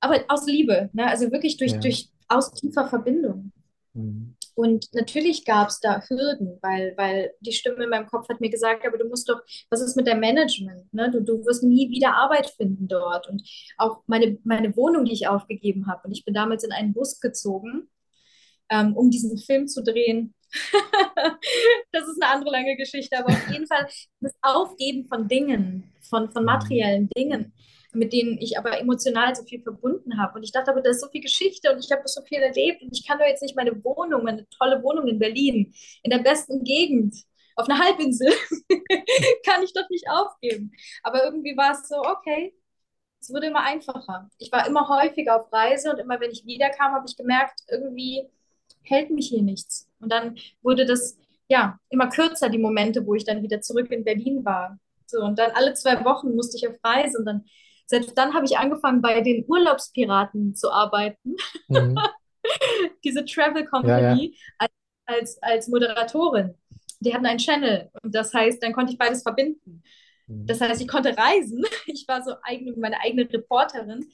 Aber 0.00 0.24
aus 0.28 0.44
Liebe, 0.46 0.90
ne? 0.92 1.06
Also 1.06 1.30
wirklich 1.30 1.56
durch, 1.56 1.72
ja. 1.72 1.78
durch 1.78 2.08
aus 2.28 2.52
tiefer 2.52 2.88
Verbindung. 2.88 3.52
Mhm. 3.94 4.25
Und 4.56 4.86
natürlich 4.94 5.44
gab 5.44 5.68
es 5.68 5.80
da 5.80 6.02
Hürden, 6.08 6.58
weil, 6.62 6.94
weil 6.96 7.34
die 7.40 7.52
Stimme 7.52 7.84
in 7.84 7.90
meinem 7.90 8.06
Kopf 8.06 8.26
hat 8.30 8.40
mir 8.40 8.48
gesagt, 8.48 8.86
aber 8.86 8.96
du 8.96 9.06
musst 9.06 9.28
doch, 9.28 9.42
was 9.68 9.82
ist 9.82 9.96
mit 9.96 10.06
deinem 10.06 10.20
Management? 10.20 10.92
Ne? 10.94 11.10
Du, 11.10 11.20
du 11.20 11.44
wirst 11.44 11.62
nie 11.62 11.90
wieder 11.90 12.14
Arbeit 12.14 12.46
finden 12.56 12.88
dort. 12.88 13.28
Und 13.28 13.42
auch 13.76 14.02
meine, 14.06 14.38
meine 14.44 14.74
Wohnung, 14.74 15.04
die 15.04 15.12
ich 15.12 15.28
aufgegeben 15.28 15.86
habe. 15.88 16.00
Und 16.04 16.12
ich 16.12 16.24
bin 16.24 16.32
damals 16.32 16.64
in 16.64 16.72
einen 16.72 16.94
Bus 16.94 17.20
gezogen, 17.20 17.90
ähm, 18.70 18.96
um 18.96 19.10
diesen 19.10 19.36
Film 19.36 19.68
zu 19.68 19.82
drehen. 19.82 20.34
das 21.92 22.08
ist 22.08 22.22
eine 22.22 22.32
andere 22.32 22.50
lange 22.50 22.76
Geschichte, 22.76 23.18
aber 23.18 23.28
auf 23.28 23.50
jeden 23.50 23.66
Fall 23.66 23.86
das 24.20 24.32
Aufgeben 24.40 25.06
von 25.06 25.28
Dingen, 25.28 25.92
von, 26.00 26.30
von 26.30 26.46
materiellen 26.46 27.10
Dingen 27.10 27.52
mit 27.96 28.12
denen 28.12 28.38
ich 28.38 28.58
aber 28.58 28.78
emotional 28.80 29.34
so 29.34 29.42
viel 29.44 29.62
verbunden 29.62 30.18
habe. 30.18 30.36
Und 30.36 30.42
ich 30.42 30.52
dachte 30.52 30.70
aber, 30.70 30.80
da 30.80 30.90
ist 30.90 31.00
so 31.00 31.08
viel 31.08 31.20
Geschichte 31.20 31.72
und 31.72 31.78
ich 31.78 31.90
habe 31.90 32.02
so 32.06 32.22
viel 32.22 32.38
erlebt 32.38 32.82
und 32.82 32.90
ich 32.92 33.06
kann 33.06 33.18
doch 33.18 33.26
jetzt 33.26 33.42
nicht 33.42 33.56
meine 33.56 33.82
Wohnung, 33.84 34.24
meine 34.24 34.46
tolle 34.50 34.82
Wohnung 34.82 35.06
in 35.08 35.18
Berlin, 35.18 35.74
in 36.02 36.10
der 36.10 36.18
besten 36.18 36.64
Gegend, 36.64 37.14
auf 37.56 37.68
einer 37.68 37.78
Halbinsel, 37.78 38.28
kann 39.46 39.62
ich 39.62 39.72
doch 39.72 39.88
nicht 39.88 40.04
aufgeben. 40.08 40.72
Aber 41.02 41.24
irgendwie 41.24 41.56
war 41.56 41.72
es 41.72 41.88
so, 41.88 41.96
okay, 41.96 42.54
es 43.20 43.32
wurde 43.32 43.46
immer 43.46 43.64
einfacher. 43.64 44.28
Ich 44.38 44.52
war 44.52 44.66
immer 44.66 44.88
häufiger 44.88 45.40
auf 45.40 45.52
Reise 45.52 45.90
und 45.90 45.98
immer 45.98 46.20
wenn 46.20 46.30
ich 46.30 46.44
wiederkam, 46.46 46.92
habe 46.92 47.06
ich 47.08 47.16
gemerkt, 47.16 47.60
irgendwie 47.68 48.28
hält 48.82 49.10
mich 49.10 49.28
hier 49.28 49.42
nichts. 49.42 49.88
Und 50.00 50.12
dann 50.12 50.36
wurde 50.62 50.86
das 50.86 51.18
ja 51.48 51.78
immer 51.88 52.08
kürzer, 52.08 52.50
die 52.50 52.58
Momente, 52.58 53.06
wo 53.06 53.14
ich 53.14 53.24
dann 53.24 53.42
wieder 53.42 53.60
zurück 53.60 53.90
in 53.90 54.04
Berlin 54.04 54.44
war. 54.44 54.78
So, 55.06 55.20
und 55.20 55.38
dann 55.38 55.52
alle 55.52 55.74
zwei 55.74 56.04
Wochen 56.04 56.34
musste 56.34 56.56
ich 56.56 56.68
auf 56.68 56.76
Reise 56.84 57.18
und 57.18 57.24
dann 57.24 57.44
selbst 57.86 58.18
dann 58.18 58.34
habe 58.34 58.44
ich 58.44 58.58
angefangen, 58.58 59.00
bei 59.00 59.20
den 59.20 59.44
Urlaubspiraten 59.46 60.54
zu 60.54 60.70
arbeiten. 60.70 61.36
Mhm. 61.68 61.98
Diese 63.04 63.24
Travel 63.24 63.64
Company 63.64 64.34
ja, 64.60 64.60
ja. 64.60 64.68
Als, 65.06 65.40
als, 65.42 65.68
Moderatorin. 65.68 66.54
Die 67.00 67.14
hatten 67.14 67.26
einen 67.26 67.38
Channel 67.38 67.90
und 68.02 68.14
das 68.14 68.34
heißt, 68.34 68.62
dann 68.62 68.72
konnte 68.72 68.92
ich 68.92 68.98
beides 68.98 69.22
verbinden. 69.22 69.82
Mhm. 70.26 70.46
Das 70.46 70.60
heißt, 70.60 70.80
ich 70.80 70.88
konnte 70.88 71.16
reisen. 71.16 71.64
Ich 71.86 72.06
war 72.08 72.22
so 72.22 72.34
eigene, 72.42 72.74
meine 72.76 73.00
eigene 73.00 73.32
Reporterin 73.32 74.04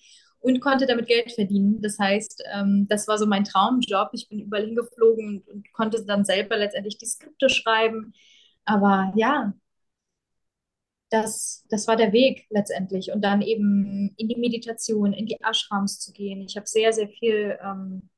und 0.40 0.60
konnte 0.60 0.86
damit 0.86 1.06
Geld 1.06 1.32
verdienen. 1.32 1.80
Das 1.80 1.98
heißt, 1.98 2.44
ähm, 2.52 2.86
das 2.88 3.08
war 3.08 3.16
so 3.16 3.26
mein 3.26 3.44
Traumjob. 3.44 4.10
Ich 4.12 4.28
bin 4.28 4.40
überall 4.40 4.66
hingeflogen 4.66 5.38
und, 5.38 5.48
und 5.48 5.72
konnte 5.72 6.04
dann 6.04 6.24
selber 6.24 6.56
letztendlich 6.56 6.98
die 6.98 7.06
Skripte 7.06 7.48
schreiben. 7.48 8.12
Aber 8.64 9.12
ja, 9.16 9.54
das, 11.12 11.64
das 11.68 11.86
war 11.86 11.96
der 11.96 12.12
Weg 12.12 12.46
letztendlich. 12.48 13.12
Und 13.12 13.22
dann 13.22 13.42
eben 13.42 14.14
in 14.16 14.28
die 14.28 14.36
Meditation, 14.36 15.12
in 15.12 15.26
die 15.26 15.38
Ashrams 15.42 16.00
zu 16.00 16.12
gehen. 16.12 16.40
Ich 16.40 16.56
habe 16.56 16.66
sehr, 16.66 16.92
sehr 16.92 17.08
viel 17.08 17.58
ähm, 17.62 18.08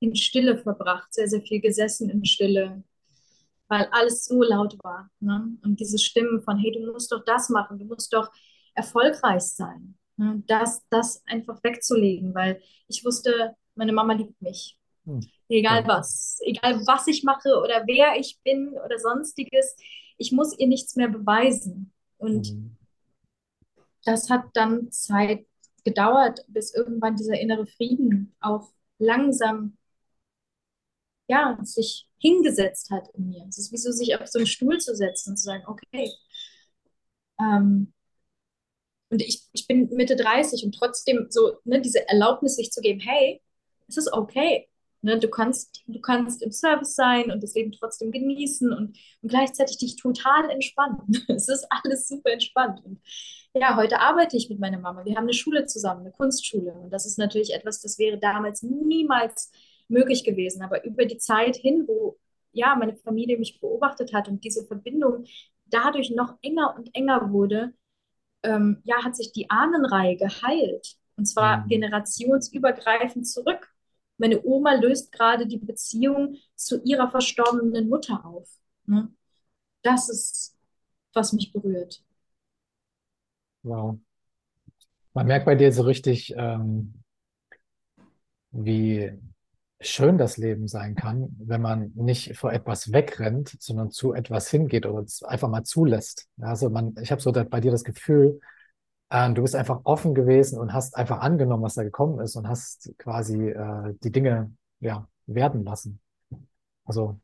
in 0.00 0.16
Stille 0.16 0.56
verbracht, 0.56 1.12
sehr, 1.12 1.28
sehr 1.28 1.42
viel 1.42 1.60
gesessen 1.60 2.08
in 2.08 2.24
Stille, 2.24 2.82
weil 3.68 3.86
alles 3.92 4.24
so 4.24 4.42
laut 4.42 4.76
war. 4.82 5.10
Ne? 5.20 5.58
Und 5.62 5.78
diese 5.78 5.98
Stimmen 5.98 6.40
von, 6.40 6.58
hey, 6.58 6.72
du 6.72 6.90
musst 6.90 7.12
doch 7.12 7.24
das 7.24 7.50
machen, 7.50 7.78
du 7.78 7.84
musst 7.84 8.12
doch 8.14 8.30
erfolgreich 8.74 9.42
sein. 9.42 9.96
Ne? 10.16 10.42
Das, 10.46 10.82
das 10.88 11.22
einfach 11.26 11.62
wegzulegen, 11.62 12.34
weil 12.34 12.62
ich 12.88 13.04
wusste, 13.04 13.54
meine 13.74 13.92
Mama 13.92 14.14
liebt 14.14 14.40
mich. 14.40 14.78
Hm. 15.04 15.20
Egal 15.48 15.82
ja. 15.82 15.88
was. 15.88 16.38
Egal 16.40 16.80
was 16.86 17.06
ich 17.08 17.24
mache 17.24 17.60
oder 17.62 17.84
wer 17.86 18.18
ich 18.18 18.38
bin 18.42 18.70
oder 18.70 18.98
sonstiges. 18.98 19.76
Ich 20.16 20.32
muss 20.32 20.58
ihr 20.58 20.66
nichts 20.66 20.96
mehr 20.96 21.08
beweisen. 21.08 21.92
Und 22.18 22.52
mhm. 22.52 22.76
das 24.04 24.30
hat 24.30 24.44
dann 24.54 24.90
Zeit 24.90 25.46
gedauert, 25.84 26.44
bis 26.48 26.74
irgendwann 26.74 27.16
dieser 27.16 27.38
innere 27.38 27.66
Frieden 27.66 28.34
auch 28.40 28.70
langsam 28.98 29.76
ja, 31.28 31.58
sich 31.62 32.08
hingesetzt 32.18 32.90
hat 32.90 33.08
in 33.14 33.28
mir. 33.28 33.46
Es 33.48 33.58
ist 33.58 33.72
wie 33.72 33.76
so, 33.76 33.90
sich 33.92 34.14
auf 34.16 34.26
so 34.26 34.38
einen 34.38 34.46
Stuhl 34.46 34.78
zu 34.78 34.94
setzen 34.94 35.30
und 35.30 35.36
zu 35.36 35.44
sagen, 35.44 35.64
okay. 35.66 36.10
Ähm, 37.40 37.92
und 39.10 39.22
ich, 39.22 39.42
ich 39.52 39.66
bin 39.66 39.88
Mitte 39.90 40.16
30 40.16 40.64
und 40.64 40.72
trotzdem 40.74 41.26
so, 41.30 41.58
ne, 41.64 41.80
diese 41.80 42.08
Erlaubnis 42.08 42.56
sich 42.56 42.70
zu 42.70 42.80
geben, 42.80 43.00
hey, 43.00 43.40
es 43.88 43.96
ist 43.96 44.12
okay. 44.12 44.68
Ne, 45.06 45.20
du 45.20 45.28
kannst, 45.28 45.84
du 45.86 46.00
kannst 46.00 46.42
im 46.42 46.50
Service 46.50 46.96
sein 46.96 47.30
und 47.30 47.40
das 47.40 47.54
Leben 47.54 47.70
trotzdem 47.70 48.10
genießen 48.10 48.72
und, 48.72 48.98
und 49.22 49.28
gleichzeitig 49.28 49.78
dich 49.78 49.94
total 49.94 50.50
entspannen. 50.50 50.98
es 51.28 51.48
ist 51.48 51.64
alles 51.70 52.08
super 52.08 52.32
entspannt. 52.32 52.84
Und 52.84 53.00
ja, 53.54 53.76
heute 53.76 54.00
arbeite 54.00 54.36
ich 54.36 54.50
mit 54.50 54.58
meiner 54.58 54.80
Mama. 54.80 55.04
Wir 55.04 55.14
haben 55.14 55.22
eine 55.22 55.32
Schule 55.32 55.64
zusammen, 55.66 56.00
eine 56.00 56.10
Kunstschule. 56.10 56.72
Und 56.72 56.90
das 56.90 57.06
ist 57.06 57.18
natürlich 57.18 57.54
etwas, 57.54 57.80
das 57.80 58.00
wäre 58.00 58.18
damals 58.18 58.64
niemals 58.64 59.52
möglich 59.86 60.24
gewesen. 60.24 60.62
Aber 60.62 60.84
über 60.84 61.04
die 61.04 61.18
Zeit 61.18 61.54
hin, 61.54 61.84
wo 61.86 62.18
ja 62.50 62.74
meine 62.74 62.96
Familie 62.96 63.38
mich 63.38 63.60
beobachtet 63.60 64.12
hat 64.12 64.26
und 64.26 64.42
diese 64.42 64.66
Verbindung 64.66 65.22
dadurch 65.66 66.10
noch 66.10 66.34
enger 66.42 66.74
und 66.76 66.92
enger 66.96 67.30
wurde, 67.30 67.74
ähm, 68.42 68.82
ja, 68.82 69.04
hat 69.04 69.14
sich 69.14 69.30
die 69.30 69.50
Ahnenreihe 69.50 70.16
geheilt. 70.16 70.96
Und 71.16 71.26
zwar 71.26 71.58
mhm. 71.58 71.68
generationsübergreifend 71.68 73.24
zurück. 73.28 73.72
Meine 74.18 74.42
Oma 74.44 74.74
löst 74.74 75.12
gerade 75.12 75.46
die 75.46 75.58
Beziehung 75.58 76.36
zu 76.54 76.82
ihrer 76.82 77.10
verstorbenen 77.10 77.88
Mutter 77.88 78.24
auf. 78.24 78.48
Ne? 78.86 79.12
Das 79.82 80.08
ist, 80.08 80.56
was 81.12 81.32
mich 81.32 81.52
berührt. 81.52 82.02
Wow. 83.62 83.98
Man 85.12 85.26
merkt 85.26 85.46
bei 85.46 85.54
dir 85.54 85.72
so 85.72 85.82
richtig, 85.82 86.34
ähm, 86.36 86.94
wie, 88.50 89.12
schön 89.80 90.18
das 90.18 90.36
Leben 90.36 90.68
sein 90.68 90.94
kann, 90.94 91.34
wenn 91.38 91.60
man 91.60 91.92
nicht 91.94 92.36
vor 92.36 92.52
etwas 92.52 92.92
wegrennt, 92.92 93.56
sondern 93.60 93.90
zu 93.90 94.14
etwas 94.14 94.48
hingeht 94.50 94.86
oder 94.86 95.00
es 95.00 95.22
einfach 95.22 95.48
mal 95.48 95.64
zulässt. 95.64 96.28
Also 96.40 96.70
man, 96.70 96.94
ich 97.00 97.12
habe 97.12 97.20
so 97.20 97.32
bei 97.32 97.60
dir 97.60 97.70
das 97.70 97.84
Gefühl, 97.84 98.40
du 99.10 99.42
bist 99.42 99.54
einfach 99.54 99.80
offen 99.84 100.14
gewesen 100.14 100.58
und 100.58 100.72
hast 100.72 100.96
einfach 100.96 101.20
angenommen, 101.20 101.62
was 101.62 101.74
da 101.74 101.84
gekommen 101.84 102.20
ist 102.20 102.36
und 102.36 102.48
hast 102.48 102.92
quasi 102.98 103.50
äh, 103.50 103.94
die 104.02 104.10
Dinge 104.10 104.52
ja 104.80 105.08
werden 105.26 105.64
lassen. 105.64 106.00
Also 106.84 107.20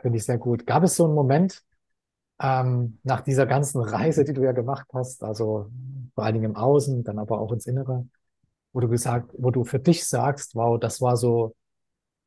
finde 0.00 0.18
ich 0.18 0.24
sehr 0.24 0.38
gut. 0.38 0.66
Gab 0.66 0.82
es 0.82 0.96
so 0.96 1.04
einen 1.04 1.14
Moment 1.14 1.62
ähm, 2.40 2.98
nach 3.02 3.20
dieser 3.20 3.46
ganzen 3.46 3.80
Reise, 3.82 4.24
die 4.24 4.32
du 4.32 4.42
ja 4.42 4.52
gemacht 4.52 4.86
hast, 4.94 5.22
also 5.22 5.70
vor 6.14 6.24
allen 6.24 6.34
Dingen 6.34 6.52
im 6.52 6.56
Außen, 6.56 7.04
dann 7.04 7.18
aber 7.18 7.40
auch 7.40 7.52
ins 7.52 7.66
Innere, 7.66 8.06
wo 8.72 8.80
du 8.80 8.88
gesagt, 8.88 9.32
wo 9.38 9.50
du 9.50 9.64
für 9.64 9.78
dich 9.78 10.04
sagst, 10.06 10.54
wow, 10.54 10.78
das 10.78 11.00
war 11.00 11.16
so 11.16 11.54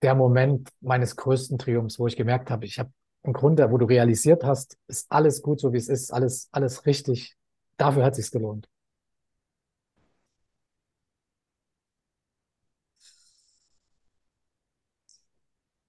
der 0.01 0.15
Moment 0.15 0.69
meines 0.81 1.15
größten 1.15 1.57
Triumphs, 1.57 1.99
wo 1.99 2.07
ich 2.07 2.17
gemerkt 2.17 2.51
habe, 2.51 2.65
ich 2.65 2.79
habe 2.79 2.91
im 3.23 3.33
Grunde, 3.33 3.71
wo 3.71 3.77
du 3.77 3.85
realisiert 3.85 4.43
hast, 4.43 4.77
ist 4.87 5.09
alles 5.11 5.41
gut, 5.41 5.61
so 5.61 5.71
wie 5.73 5.77
es 5.77 5.87
ist, 5.87 6.11
alles, 6.11 6.49
alles 6.51 6.85
richtig. 6.85 7.37
Dafür 7.77 8.03
hat 8.05 8.15
sich's 8.15 8.31
gelohnt. 8.31 8.67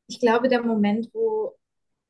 Ich 0.06 0.18
glaube, 0.18 0.48
der 0.48 0.62
Moment, 0.62 1.10
wo, 1.12 1.56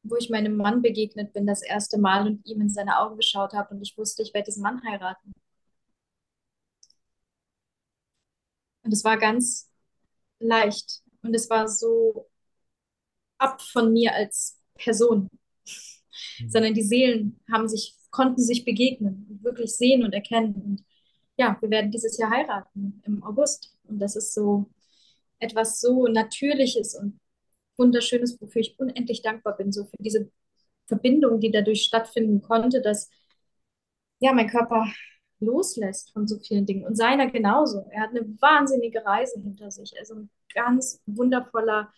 wo 0.05 0.17
ich 0.17 0.31
meinem 0.31 0.57
Mann 0.57 0.83
begegnet 0.83 1.33
bin, 1.35 1.47
das 1.47 1.63
erste 1.63 1.99
Mal 1.99 2.27
und 2.27 2.47
ihm 2.47 2.61
in 2.63 2.71
seine 2.71 2.99
Augen 3.01 3.17
geschaut 3.17 3.55
habe 3.55 3.75
und 3.75 3.83
ich 3.83 3.99
wusste, 3.99 4.23
ich 4.23 4.35
werde 4.35 4.47
diesen 4.47 4.63
Mann 4.63 4.83
heiraten. 4.85 5.35
Und 8.83 8.93
es 8.93 9.05
war 9.05 9.19
ganz 9.19 9.71
leicht 10.41 11.03
und 11.23 11.35
es 11.35 11.51
war 11.51 11.69
so 11.69 12.29
ab 13.39 13.61
von 13.63 13.93
mir 13.93 14.13
als 14.15 14.59
Person, 14.75 15.29
Mhm. 16.41 16.49
sondern 16.49 16.75
die 16.75 16.83
Seelen 16.83 17.41
haben 17.53 17.69
sich, 17.69 17.95
konnten 18.15 18.41
sich 18.41 18.65
begegnen 18.65 19.27
und 19.29 19.43
wirklich 19.43 19.77
sehen 19.77 20.05
und 20.05 20.15
erkennen. 20.15 20.55
Und 20.55 20.85
ja, 21.37 21.59
wir 21.61 21.69
werden 21.71 21.91
dieses 21.91 22.17
Jahr 22.17 22.31
heiraten 22.31 23.03
im 23.05 23.25
August. 23.25 23.77
Und 23.89 23.99
das 23.99 24.15
ist 24.15 24.35
so 24.35 24.71
etwas 25.41 25.81
so 25.81 26.07
Natürliches 26.07 26.95
und 26.95 27.19
Wunderschönes, 27.77 28.41
wofür 28.41 28.61
ich 28.61 28.79
unendlich 28.79 29.23
dankbar 29.23 29.57
bin, 29.57 29.73
so 29.73 29.85
für 29.85 29.97
diese 29.99 30.31
Verbindung, 30.87 31.41
die 31.41 31.51
dadurch 31.51 31.83
stattfinden 31.83 32.41
konnte, 32.41 32.81
dass 32.81 33.11
ja 34.21 34.33
mein 34.33 34.49
Körper 34.49 34.87
loslässt 35.41 36.13
von 36.13 36.29
so 36.29 36.39
vielen 36.39 36.67
Dingen 36.67 36.87
und 36.87 36.95
seiner 36.97 37.29
genauso. 37.29 37.85
Er 37.91 38.03
hat 38.03 38.11
eine 38.11 38.23
wahnsinnige 38.41 39.05
Reise 39.05 39.41
hinter 39.41 39.73
sich. 39.73 39.93
Also 39.99 40.15
ein 40.15 40.31
ganz 40.55 41.03
wundervoller 41.07 41.93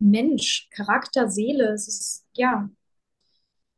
Mensch, 0.00 0.68
Charakter, 0.72 1.30
Seele. 1.30 1.72
Es 1.72 1.86
ist 1.86 2.26
ja 2.34 2.68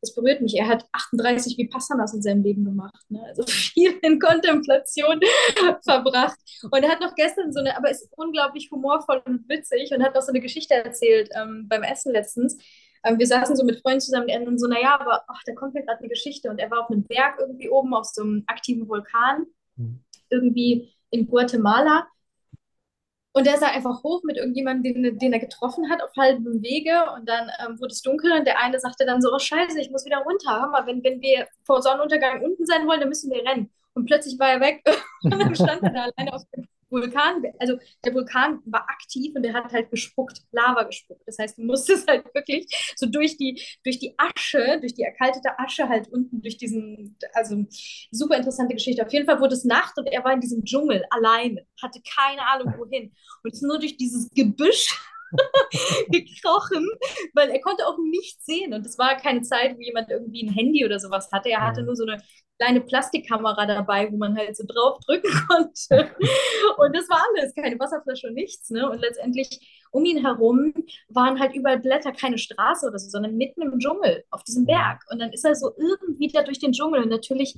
es 0.01 0.15
berührt 0.15 0.41
mich. 0.41 0.57
Er 0.57 0.69
hat 0.69 0.87
38 0.93 1.59
Vipassanas 1.59 2.15
in 2.15 2.23
seinem 2.23 2.43
Leben 2.43 2.65
gemacht. 2.65 3.05
Ne? 3.09 3.23
Also 3.27 3.43
viel 3.47 3.99
in 4.03 4.19
Kontemplation 4.19 5.21
verbracht. 5.85 6.39
Und 6.71 6.83
er 6.83 6.91
hat 6.91 7.01
noch 7.01 7.15
gestern 7.15 7.53
so 7.53 7.61
eine, 7.61 7.77
aber 7.77 7.91
ist 7.91 8.09
unglaublich 8.17 8.71
humorvoll 8.71 9.23
und 9.25 9.49
witzig 9.49 9.93
und 9.93 10.03
hat 10.03 10.15
noch 10.15 10.23
so 10.23 10.33
eine 10.33 10.41
Geschichte 10.41 10.75
erzählt 10.75 11.31
ähm, 11.35 11.67
beim 11.69 11.83
Essen 11.83 12.13
letztens. 12.13 12.57
Ähm, 13.05 13.19
wir 13.19 13.27
saßen 13.27 13.57
so 13.57 13.65
mit 13.65 13.81
Freunden 13.81 14.01
zusammen 14.01 14.49
und 14.49 14.59
so, 14.59 14.67
naja, 14.67 14.99
aber 15.01 15.25
ach, 15.29 15.43
da 15.47 15.55
kommt 15.55 15.75
mir 15.75 15.85
gerade 15.85 15.99
eine 16.01 16.09
Geschichte. 16.09 16.51
Und 16.51 16.59
er 16.59 16.71
war 16.71 16.85
auf 16.85 16.91
einem 16.91 17.05
Berg 17.05 17.37
irgendwie 17.39 17.69
oben 17.69 17.95
auf 17.95 18.07
so 18.07 18.23
einem 18.23 18.45
aktiven 18.47 18.89
Vulkan, 18.89 19.47
Mhm. 19.79 20.01
irgendwie 20.29 20.93
in 21.11 21.27
Guatemala. 21.27 22.07
Und 23.39 23.47
der 23.47 23.57
sah 23.57 23.69
einfach 23.69 24.03
hoch 24.03 24.25
mit 24.25 24.37
irgendjemandem, 24.37 25.01
den, 25.01 25.17
den 25.17 25.33
er 25.33 25.39
getroffen 25.39 25.89
hat, 25.89 26.03
auf 26.03 26.11
halbem 26.19 26.61
Wege. 26.61 27.05
Und 27.15 27.29
dann 27.29 27.49
ähm, 27.65 27.79
wurde 27.79 27.93
es 27.93 28.03
dunkel 28.03 28.33
und 28.33 28.45
der 28.45 28.59
eine 28.61 28.81
sagte 28.81 29.07
dann 29.07 29.23
so, 29.23 29.33
oh 29.33 29.39
Scheiße, 29.39 29.81
ich 29.81 29.91
muss 29.91 30.05
wieder 30.05 30.19
runter. 30.19 30.61
Hör 30.61 30.71
mal, 30.71 30.87
wenn, 30.89 31.05
wenn 31.05 31.21
wir 31.21 31.47
vor 31.63 31.81
Sonnenuntergang 31.81 32.43
unten 32.43 32.67
sein 32.67 32.85
wollen, 32.89 32.99
dann 32.99 33.09
müssen 33.09 33.31
wir 33.31 33.49
rennen. 33.49 33.71
Und 33.95 34.07
plötzlich 34.07 34.41
war 34.41 34.49
er 34.49 34.61
weg 34.61 34.83
und 35.23 35.39
dann 35.39 35.55
stand 35.55 35.85
er 35.85 35.91
da 35.91 36.07
alleine 36.07 36.33
auf 36.35 36.43
dem 36.57 36.67
Vulkan. 36.91 37.43
Also 37.59 37.79
der 38.05 38.15
Vulkan 38.15 38.61
war 38.65 38.89
aktiv 38.89 39.35
und 39.35 39.43
der 39.43 39.55
hat 39.55 39.73
halt 39.73 39.91
gespuckt, 39.91 40.43
Lava 40.53 40.85
gespuckt. 40.85 41.23
Das 41.27 41.39
heißt, 41.39 41.59
du 41.59 41.63
musstest 41.63 42.09
halt 42.09 42.25
wirklich 42.35 42.95
so 42.97 43.07
durch 43.07 43.37
die, 43.37 43.63
durch 43.85 43.99
die 43.99 44.15
Asche, 44.17 44.79
durch 44.81 44.95
die 44.95 45.03
erkaltete 45.03 45.59
Asche 45.59 45.89
halt 45.89 46.09
unten 46.09 46.41
durch 46.41 46.57
diesen, 46.57 47.17
also 47.35 47.65
super 48.11 48.37
interessante 48.37 48.75
Geschichte. 48.75 49.05
Auf 49.05 49.13
jeden 49.13 49.27
Fall 49.27 49.41
wurde 49.41 49.55
es 49.55 49.65
Nacht 49.65 49.99
und 49.99 50.07
er 50.07 50.25
war 50.25 50.33
in 50.33 50.41
diesem 50.41 50.65
Dschungel 50.65 51.05
alleine, 51.11 51.67
hatte 51.83 52.01
keine 52.15 52.47
Ahnung 52.47 52.75
wohin 52.79 53.13
und 53.43 53.53
ist 53.53 53.63
nur 53.63 53.79
durch 53.79 53.97
dieses 53.97 54.31
Gebüsch 54.31 54.99
gekrochen, 56.09 56.89
weil 57.35 57.51
er 57.51 57.61
konnte 57.61 57.87
auch 57.87 57.99
nichts 57.99 58.45
sehen 58.47 58.75
und 58.75 58.87
es 58.87 58.99
war 58.99 59.17
keine 59.17 59.43
Zeit, 59.43 59.77
wo 59.77 59.81
jemand 59.81 60.11
irgendwie 60.11 60.47
ein 60.47 60.53
Handy 60.53 60.85
oder 60.85 60.99
sowas 60.99 61.31
hatte. 61.33 61.51
Er 61.51 61.67
hatte 61.67 61.83
nur 61.83 61.97
so 61.97 62.05
eine 62.05 62.23
kleine 62.59 62.81
Plastikkamera 62.81 63.67
dabei, 63.67 64.11
wo 64.11 64.17
man 64.17 64.37
halt 64.37 64.57
so 64.57 64.65
drauf 64.67 64.99
drücken 65.07 65.31
konnte. 65.49 66.11
Und 66.77 66.97
das 66.97 67.09
war 67.09 67.25
alles, 67.31 67.55
keine 67.55 67.79
Wasserflasche 67.79 68.29
und 68.29 68.35
nichts. 68.35 68.71
Ne? 68.71 68.89
Und 68.89 69.01
letztendlich 69.01 69.61
um 69.91 70.05
ihn 70.05 70.25
herum 70.25 70.75
waren 71.09 71.39
halt 71.39 71.55
überall 71.55 71.79
Blätter, 71.79 72.13
keine 72.13 72.39
Straße 72.39 72.87
oder 72.87 72.99
so, 72.99 73.09
sondern 73.09 73.37
mitten 73.37 73.63
im 73.63 73.79
Dschungel, 73.79 74.25
auf 74.31 74.43
diesem 74.45 74.67
Berg. 74.67 75.03
Und 75.11 75.21
dann 75.21 75.33
ist 75.33 75.45
er 75.45 75.55
so 75.55 75.73
irgendwie 75.77 76.29
da 76.29 76.43
durch 76.43 76.59
den 76.59 76.73
Dschungel 76.73 77.03
und 77.03 77.09
natürlich 77.09 77.55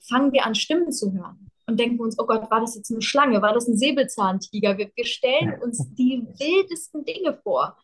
fangen 0.00 0.32
wir 0.32 0.46
an, 0.46 0.54
Stimmen 0.54 0.92
zu 0.92 1.12
hören 1.12 1.50
und 1.66 1.78
denken 1.78 2.00
uns, 2.00 2.18
oh 2.18 2.26
Gott, 2.26 2.50
war 2.50 2.60
das 2.60 2.76
jetzt 2.76 2.90
eine 2.90 3.02
Schlange? 3.02 3.42
War 3.42 3.52
das 3.52 3.68
ein 3.68 3.76
Säbelzahntiger? 3.76 4.78
Wir, 4.78 4.90
wir 4.94 5.04
stellen 5.06 5.60
uns 5.62 5.84
die 5.94 6.24
wildesten 6.38 7.04
Dinge 7.04 7.38
vor, 7.42 7.76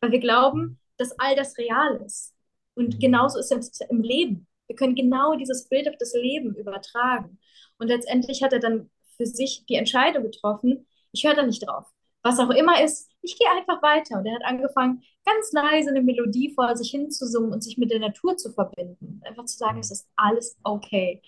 weil 0.00 0.12
wir 0.12 0.20
glauben, 0.20 0.78
dass 0.96 1.18
all 1.18 1.36
das 1.36 1.56
real 1.58 2.00
ist. 2.04 2.34
Und 2.74 2.94
Mhm. 2.94 2.98
genauso 2.98 3.38
ist 3.38 3.52
es 3.52 3.80
im 3.88 4.02
Leben. 4.02 4.46
Wir 4.66 4.76
können 4.76 4.94
genau 4.94 5.34
dieses 5.36 5.68
Bild 5.68 5.88
auf 5.88 5.96
das 5.98 6.12
Leben 6.14 6.54
übertragen. 6.54 7.38
Und 7.78 7.88
letztendlich 7.88 8.42
hat 8.42 8.52
er 8.52 8.60
dann 8.60 8.90
für 9.16 9.26
sich 9.26 9.64
die 9.68 9.74
Entscheidung 9.74 10.24
getroffen, 10.24 10.86
ich 11.12 11.24
höre 11.24 11.34
da 11.34 11.44
nicht 11.44 11.66
drauf. 11.66 11.86
Was 12.22 12.38
auch 12.38 12.50
immer 12.50 12.82
ist, 12.82 13.08
ich 13.22 13.38
gehe 13.38 13.48
einfach 13.50 13.82
weiter. 13.82 14.18
Und 14.18 14.26
er 14.26 14.34
hat 14.34 14.44
angefangen, 14.44 15.02
ganz 15.24 15.52
leise 15.52 15.90
eine 15.90 16.02
Melodie 16.02 16.52
vor 16.54 16.76
sich 16.76 16.90
hinzusummen 16.90 17.52
und 17.52 17.62
sich 17.62 17.78
mit 17.78 17.90
der 17.90 18.00
Natur 18.00 18.36
zu 18.36 18.52
verbinden. 18.52 19.20
Einfach 19.24 19.44
zu 19.46 19.56
sagen, 19.56 19.78
es 19.78 19.90
ist 19.90 20.08
alles 20.16 20.56
okay. 20.64 21.22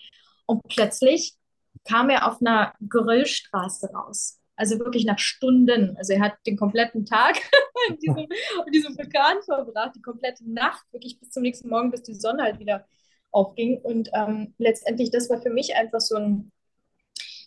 Und 0.51 0.63
plötzlich 0.67 1.35
kam 1.87 2.09
er 2.09 2.27
auf 2.27 2.41
einer 2.41 2.73
Geröllstraße 2.81 3.89
raus. 3.93 4.41
Also 4.57 4.77
wirklich 4.79 5.05
nach 5.05 5.17
Stunden. 5.17 5.95
Also 5.95 6.11
er 6.11 6.19
hat 6.19 6.33
den 6.45 6.57
kompletten 6.57 7.05
Tag 7.05 7.37
in 7.87 7.97
diesem, 7.99 8.27
auf 8.59 8.65
diesem 8.73 8.97
Vulkan 8.97 9.41
verbracht, 9.43 9.95
die 9.95 10.01
komplette 10.01 10.43
Nacht, 10.51 10.83
wirklich 10.91 11.17
bis 11.21 11.29
zum 11.29 11.43
nächsten 11.43 11.69
Morgen, 11.69 11.89
bis 11.89 12.03
die 12.03 12.15
Sonne 12.15 12.43
halt 12.43 12.59
wieder 12.59 12.85
aufging. 13.31 13.79
Und 13.79 14.09
ähm, 14.13 14.53
letztendlich, 14.57 15.09
das 15.09 15.29
war 15.29 15.41
für 15.41 15.51
mich 15.51 15.73
einfach 15.77 16.01
so, 16.01 16.17
ein, 16.17 16.51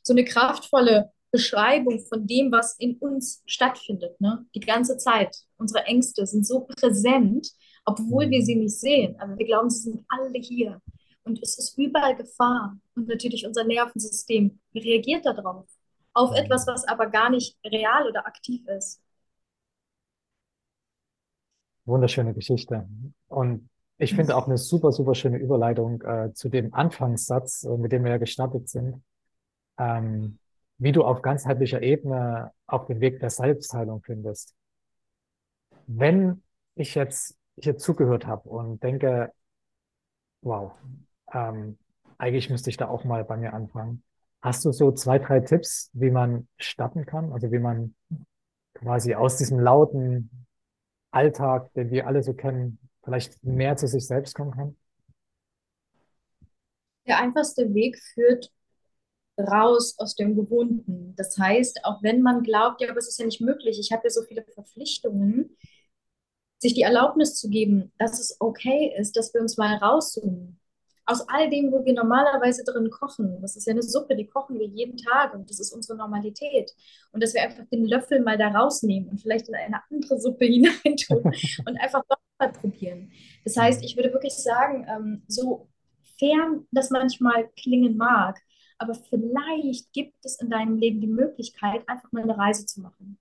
so 0.02 0.14
eine 0.14 0.24
kraftvolle 0.24 1.12
Beschreibung 1.30 2.00
von 2.06 2.26
dem, 2.26 2.50
was 2.50 2.74
in 2.78 2.96
uns 2.96 3.42
stattfindet. 3.44 4.18
Ne? 4.18 4.46
Die 4.54 4.60
ganze 4.60 4.96
Zeit. 4.96 5.36
Unsere 5.58 5.84
Ängste 5.84 6.26
sind 6.26 6.46
so 6.46 6.60
präsent, 6.60 7.50
obwohl 7.84 8.30
wir 8.30 8.42
sie 8.42 8.56
nicht 8.56 8.80
sehen. 8.80 9.20
Aber 9.20 9.36
wir 9.36 9.44
glauben, 9.44 9.68
sie 9.68 9.90
sind 9.90 10.06
alle 10.08 10.38
hier. 10.38 10.80
Und 11.24 11.42
es 11.42 11.58
ist 11.58 11.78
überall 11.78 12.16
Gefahr. 12.16 12.76
Und 12.94 13.08
natürlich 13.08 13.46
unser 13.46 13.64
Nervensystem 13.64 14.58
reagiert 14.74 15.24
darauf. 15.26 15.66
Auf 16.12 16.34
etwas, 16.37 16.66
was 16.66 16.87
aber 16.87 17.06
gar 17.06 17.30
nicht 17.30 17.58
real 17.64 18.06
oder 18.08 18.26
aktiv 18.26 18.66
ist. 18.68 19.02
Wunderschöne 21.87 22.34
Geschichte. 22.34 22.88
Und 23.28 23.68
ich 23.98 24.14
finde 24.14 24.37
auch 24.37 24.46
eine 24.46 24.58
super, 24.58 24.92
super 24.92 25.14
schöne 25.14 25.38
Überleitung 25.38 26.02
äh, 26.02 26.32
zu 26.34 26.48
dem 26.48 26.72
Anfangssatz, 26.74 27.64
äh, 27.64 27.76
mit 27.76 27.92
dem 27.92 28.04
wir 28.04 28.12
ja 28.12 28.18
gestartet 28.18 28.68
sind. 28.68 29.02
Ähm, 29.78 30.38
wie 30.78 30.92
du 30.92 31.04
auf 31.04 31.22
ganzheitlicher 31.22 31.82
Ebene 31.82 32.52
auf 32.66 32.87
den 32.87 33.00
Weg 33.00 33.20
der 33.20 33.30
Selbstheilung 33.30 34.02
findest. 34.02 34.54
Wenn 35.87 36.42
ich 36.74 36.94
jetzt 36.94 37.37
hier 37.56 37.76
zugehört 37.76 38.26
habe 38.26 38.48
und 38.48 38.82
denke, 38.82 39.32
wow, 40.42 40.72
ähm, 41.35 41.79
eigentlich 42.16 42.49
müsste 42.49 42.70
ich 42.70 42.77
da 42.77 42.88
auch 42.88 43.05
mal 43.05 43.25
bei 43.25 43.37
mir 43.37 43.53
anfangen. 43.53 44.03
Hast 44.40 44.64
du 44.64 44.73
so 44.73 44.92
zwei, 44.92 45.18
drei 45.18 45.40
Tipps, 45.40 45.90
wie 45.92 46.11
man 46.11 46.49
starten 46.57 47.07
kann? 47.07 47.33
Also 47.33 47.51
wie 47.51 47.59
man 47.59 47.94
quasi 48.75 49.14
aus 49.14 49.37
diesem 49.37 49.59
lauten 49.59 50.47
Alltag, 51.11 51.73
den 51.75 51.90
wir 51.90 52.07
alle 52.07 52.23
so 52.23 52.35
kennen, 52.35 52.79
vielleicht 53.03 53.42
mehr 53.44 53.77
zu 53.77 53.87
sich 53.87 54.07
selbst 54.07 54.35
kommen 54.35 54.53
kann? 54.53 54.77
Der 57.07 57.18
einfachste 57.18 57.75
Weg 57.75 57.99
führt 57.99 58.51
raus 59.38 59.97
aus 59.99 60.14
dem 60.14 60.37
Gewohnten. 60.37 61.14
Das 61.16 61.37
heißt, 61.38 61.81
auch 61.85 62.03
wenn 62.03 62.23
man 62.23 62.42
glaubt, 62.42 62.81
ja, 62.81 62.88
aber 62.90 62.99
es 62.99 63.09
ist 63.09 63.18
ja 63.18 63.27
nicht 63.27 63.40
möglich, 63.40 63.79
ich 63.81 63.92
habe 63.92 64.05
ja 64.05 64.11
so 64.11 64.23
viele 64.23 64.44
Verpflichtungen, 64.44 65.57
sich 66.59 66.75
die 66.75 66.83
Erlaubnis 66.83 67.35
zu 67.37 67.51
geben, 67.51 67.92
dass 67.99 68.20
es 68.20 68.37
okay 68.40 68.94
ist, 68.97 69.16
dass 69.16 69.35
wir 69.35 69.40
uns 69.40 69.57
mal 69.57 69.77
rauszoomen. 69.77 70.59
Aus 71.06 71.28
all 71.28 71.50
dem, 71.50 71.70
wo 71.70 71.84
wir 71.84 71.92
normalerweise 71.92 72.64
drin 72.64 72.90
kochen. 72.90 73.40
Das 73.42 73.56
ist 73.56 73.66
ja 73.66 73.72
eine 73.72 73.82
Suppe, 73.82 74.16
die 74.16 74.26
kochen 74.26 74.58
wir 74.58 74.66
jeden 74.66 74.96
Tag 74.96 75.34
und 75.34 75.50
das 75.50 75.60
ist 75.60 75.72
unsere 75.72 75.98
Normalität. 75.98 76.72
Und 77.12 77.22
dass 77.22 77.34
wir 77.34 77.42
einfach 77.42 77.64
den 77.70 77.84
Löffel 77.84 78.20
mal 78.20 78.38
da 78.38 78.48
rausnehmen 78.48 79.10
und 79.10 79.20
vielleicht 79.20 79.48
in 79.48 79.54
eine 79.54 79.80
andere 79.90 80.18
Suppe 80.18 80.44
hineintun 80.46 81.22
und 81.66 81.76
einfach 81.78 82.02
mal 82.38 82.52
probieren. 82.52 83.12
Das 83.44 83.56
heißt, 83.56 83.84
ich 83.84 83.96
würde 83.96 84.12
wirklich 84.12 84.34
sagen, 84.34 84.86
ähm, 84.88 85.22
so 85.28 85.68
fern 86.18 86.66
das 86.70 86.90
manchmal 86.90 87.48
klingen 87.56 87.96
mag, 87.96 88.40
aber 88.78 88.94
vielleicht 88.94 89.92
gibt 89.92 90.24
es 90.24 90.40
in 90.40 90.50
deinem 90.50 90.76
Leben 90.76 91.00
die 91.00 91.06
Möglichkeit, 91.06 91.88
einfach 91.88 92.10
mal 92.12 92.22
eine 92.22 92.36
Reise 92.36 92.66
zu 92.66 92.80
machen. 92.80 93.18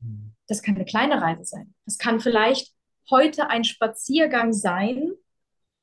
Hm. 0.00 0.32
Das 0.46 0.62
kann 0.62 0.76
eine 0.76 0.84
kleine 0.84 1.20
Reise 1.20 1.44
sein. 1.44 1.74
Das 1.86 1.98
kann 1.98 2.20
vielleicht 2.20 2.74
heute 3.10 3.48
ein 3.48 3.64
Spaziergang 3.64 4.52
sein 4.52 5.13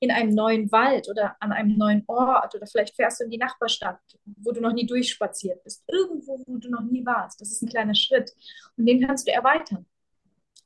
in 0.01 0.09
einem 0.09 0.33
neuen 0.33 0.71
Wald 0.71 1.07
oder 1.09 1.35
an 1.39 1.51
einem 1.51 1.77
neuen 1.77 2.03
Ort 2.07 2.55
oder 2.55 2.65
vielleicht 2.65 2.95
fährst 2.95 3.19
du 3.19 3.25
in 3.25 3.29
die 3.29 3.37
Nachbarstadt, 3.37 3.99
wo 4.25 4.51
du 4.51 4.59
noch 4.59 4.73
nie 4.73 4.87
durchspaziert 4.87 5.63
bist, 5.63 5.83
irgendwo, 5.87 6.43
wo 6.47 6.57
du 6.57 6.69
noch 6.69 6.81
nie 6.81 7.05
warst. 7.05 7.39
Das 7.39 7.51
ist 7.51 7.61
ein 7.61 7.69
kleiner 7.69 7.93
Schritt 7.93 8.31
und 8.77 8.87
den 8.87 9.05
kannst 9.05 9.27
du 9.27 9.31
erweitern. 9.31 9.85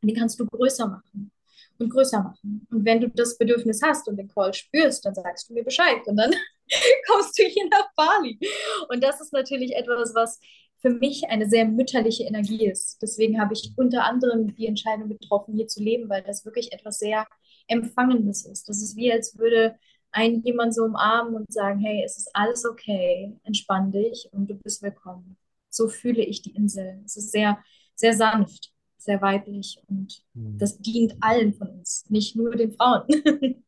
Den 0.02 0.16
kannst 0.16 0.40
du 0.40 0.46
größer 0.46 0.88
machen 0.88 1.32
und 1.80 1.90
größer 1.90 2.24
machen. 2.24 2.66
Und 2.72 2.86
wenn 2.86 3.02
du 3.02 3.10
das 3.10 3.38
Bedürfnis 3.38 3.82
hast 3.84 4.08
und 4.08 4.16
den 4.16 4.30
Call 4.30 4.54
spürst, 4.54 5.06
dann 5.06 5.14
sagst 5.14 5.50
du 5.50 5.54
mir 5.54 5.66
Bescheid 5.66 6.02
und 6.06 6.16
dann 6.16 6.32
kommst 7.08 7.38
du 7.38 7.44
hier 7.44 7.68
nach 7.70 7.90
Bali. 7.98 8.40
Und 8.88 9.04
das 9.04 9.20
ist 9.20 9.34
natürlich 9.34 9.76
etwas, 9.76 10.16
was 10.16 10.40
für 10.78 10.92
mich 10.92 11.28
eine 11.28 11.50
sehr 11.50 11.66
mütterliche 11.66 12.24
Energie 12.24 12.68
ist. 12.68 13.02
Deswegen 13.02 13.42
habe 13.42 13.54
ich 13.54 13.74
unter 13.76 14.06
anderem 14.06 14.56
die 14.56 14.68
Entscheidung 14.68 15.10
getroffen, 15.10 15.56
hier 15.56 15.68
zu 15.68 15.84
leben, 15.84 16.08
weil 16.08 16.24
das 16.24 16.46
wirklich 16.46 16.72
etwas 16.72 17.00
sehr 17.00 17.26
Empfangendes 17.68 18.46
ist. 18.46 18.70
Das 18.70 18.82
ist 18.82 18.96
wie, 18.96 19.12
als 19.12 19.38
würde 19.38 19.76
ein 20.12 20.42
jemand 20.44 20.74
so 20.74 20.84
umarmen 20.84 21.36
und 21.36 21.52
sagen, 21.52 21.80
hey, 21.80 22.02
es 22.06 22.18
ist 22.18 22.30
alles 22.34 22.66
okay, 22.66 23.38
entspann 23.44 23.92
dich 23.92 24.30
und 24.32 24.50
du 24.50 24.56
bist 24.56 24.82
willkommen. 24.82 25.38
So 25.70 25.90
fühle 25.90 26.24
ich 26.24 26.42
die 26.42 26.56
Insel. 26.56 27.02
Es 27.04 27.18
ist 27.18 27.32
sehr, 27.32 27.60
sehr 27.96 28.14
sanft, 28.14 28.72
sehr 28.98 29.22
weiblich 29.22 29.82
und 29.88 30.24
mhm. 30.34 30.58
das 30.58 30.78
dient 30.80 31.16
allen 31.20 31.54
von 31.54 31.68
uns, 31.68 32.10
nicht 32.10 32.36
nur 32.36 32.56
den 32.56 32.72
Frauen. 32.72 33.04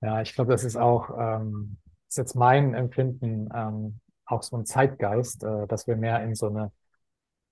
ja, 0.00 0.22
ich 0.22 0.34
glaube, 0.34 0.52
das 0.52 0.64
ist 0.64 0.76
auch, 0.76 1.10
ähm, 1.18 1.76
ist 2.08 2.16
jetzt 2.16 2.34
mein 2.34 2.72
Empfinden, 2.72 3.50
ähm, 3.54 4.00
auch 4.24 4.42
so 4.42 4.56
ein 4.56 4.64
Zeitgeist, 4.64 5.44
äh, 5.44 5.66
dass 5.66 5.86
wir 5.86 5.96
mehr 5.96 6.22
in 6.24 6.34
so 6.34 6.46
eine 6.46 6.72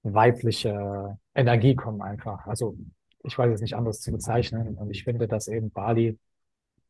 weibliche 0.02 1.18
Energie 1.34 1.74
kommen 1.74 2.00
einfach. 2.00 2.46
Also 2.46 2.76
ich 3.28 3.38
weiß 3.38 3.54
es 3.54 3.60
nicht 3.60 3.76
anders 3.76 4.00
zu 4.00 4.10
bezeichnen. 4.10 4.76
Und 4.76 4.90
ich 4.90 5.04
finde, 5.04 5.28
dass 5.28 5.48
eben 5.48 5.70
Bali 5.70 6.18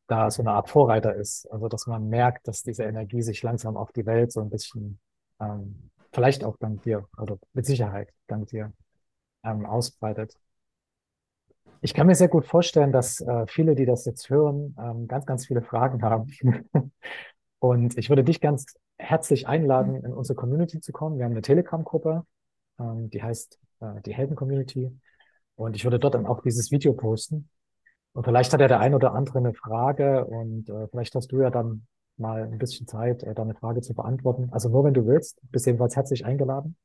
da 0.07 0.31
so 0.31 0.43
eine 0.43 0.53
Art 0.53 0.71
Vorreiter 0.71 1.15
ist. 1.15 1.47
Also, 1.51 1.69
dass 1.69 1.87
man 1.87 2.09
merkt, 2.09 2.49
dass 2.49 2.63
diese 2.63 2.85
Energie 2.85 3.23
sich 3.23 3.43
langsam 3.43 3.77
auf 3.77 3.93
die 3.93 4.07
Welt 4.07 4.33
so 4.33 4.41
ein 4.41 4.51
bisschen, 4.51 4.99
ähm, 5.41 5.91
vielleicht 6.13 6.45
auch 6.45 6.57
dank 6.59 6.83
dir, 6.83 7.07
oder 7.19 7.39
mit 7.53 7.67
Sicherheit 7.67 8.13
dank 8.27 8.49
dir, 8.49 8.73
ähm, 9.45 9.67
ausbreitet. 9.67 10.35
Ich 11.81 11.95
kann 11.95 12.07
mir 12.07 12.15
sehr 12.15 12.29
gut 12.29 12.47
vorstellen, 12.47 12.93
dass 12.93 13.21
äh, 13.21 13.47
viele, 13.47 13.75
die 13.75 13.87
das 13.87 14.05
jetzt 14.05 14.31
hören, 14.31 14.75
ähm, 14.81 15.07
ganz, 15.07 15.27
ganz 15.27 15.47
viele 15.47 15.63
Fragen 15.63 16.03
haben. 16.03 16.33
Und 17.61 17.99
ich 17.99 18.09
würde 18.09 18.25
dich 18.25 18.41
ganz 18.41 18.77
herzlich 18.99 19.47
einladen, 19.47 20.05
in 20.05 20.13
unsere 20.13 20.37
Community 20.37 20.81
zu 20.81 20.93
kommen. 20.93 21.19
Wir 21.19 21.25
haben 21.25 21.33
eine 21.33 21.43
Telegram-Gruppe, 21.43 22.25
ähm, 22.81 23.11
die 23.11 23.23
heißt 23.23 23.59
äh, 23.81 24.01
die 24.03 24.15
Helden-Community. 24.15 24.91
Und 25.59 25.75
ich 25.75 25.83
würde 25.83 25.99
dort 25.99 26.15
dann 26.15 26.27
auch 26.27 26.41
dieses 26.41 26.71
Video 26.71 26.93
posten. 26.93 27.49
Und 28.13 28.25
vielleicht 28.25 28.53
hat 28.53 28.61
ja 28.61 28.69
der 28.69 28.79
ein 28.79 28.95
oder 28.95 29.13
andere 29.13 29.39
eine 29.39 29.55
Frage 29.55 30.25
und 30.25 30.71
äh, 30.71 30.87
vielleicht 30.87 31.17
hast 31.17 31.33
du 31.33 31.41
ja 31.41 31.51
dann 31.51 31.87
mal 32.17 32.45
ein 32.45 32.59
bisschen 32.59 32.87
Zeit, 32.87 33.25
äh, 33.25 33.35
deine 33.35 33.55
Frage 33.55 33.81
zu 33.81 33.93
beantworten. 33.93 34.49
Also 34.53 34.69
nur 34.69 34.85
wenn 34.85 34.95
du 34.95 35.05
willst, 35.07 35.41
bist 35.51 35.67
jedenfalls 35.67 35.97
herzlich 35.97 36.25
eingeladen 36.25 36.77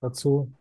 dazu. 0.00 0.52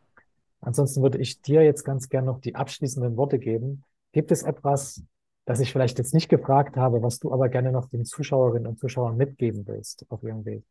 Ansonsten 0.61 1.03
würde 1.03 1.17
ich 1.17 1.41
dir 1.41 1.63
jetzt 1.63 1.83
ganz 1.83 2.07
gern 2.07 2.23
noch 2.23 2.39
die 2.39 2.55
abschließenden 2.55 3.17
Worte 3.17 3.39
geben. 3.39 3.83
Gibt 4.13 4.31
es 4.31 4.43
etwas, 4.43 5.03
das 5.43 5.59
ich 5.59 5.73
vielleicht 5.73 5.97
jetzt 5.97 6.13
nicht 6.13 6.29
gefragt 6.29 6.77
habe, 6.77 7.03
was 7.03 7.19
du 7.19 7.33
aber 7.33 7.49
gerne 7.49 7.73
noch 7.73 7.89
den 7.89 8.05
Zuschauerinnen 8.05 8.67
und 8.67 8.79
Zuschauern 8.79 9.17
mitgeben 9.17 9.67
willst 9.67 10.05
auf 10.09 10.23
ihrem 10.23 10.45
Weg? 10.45 10.63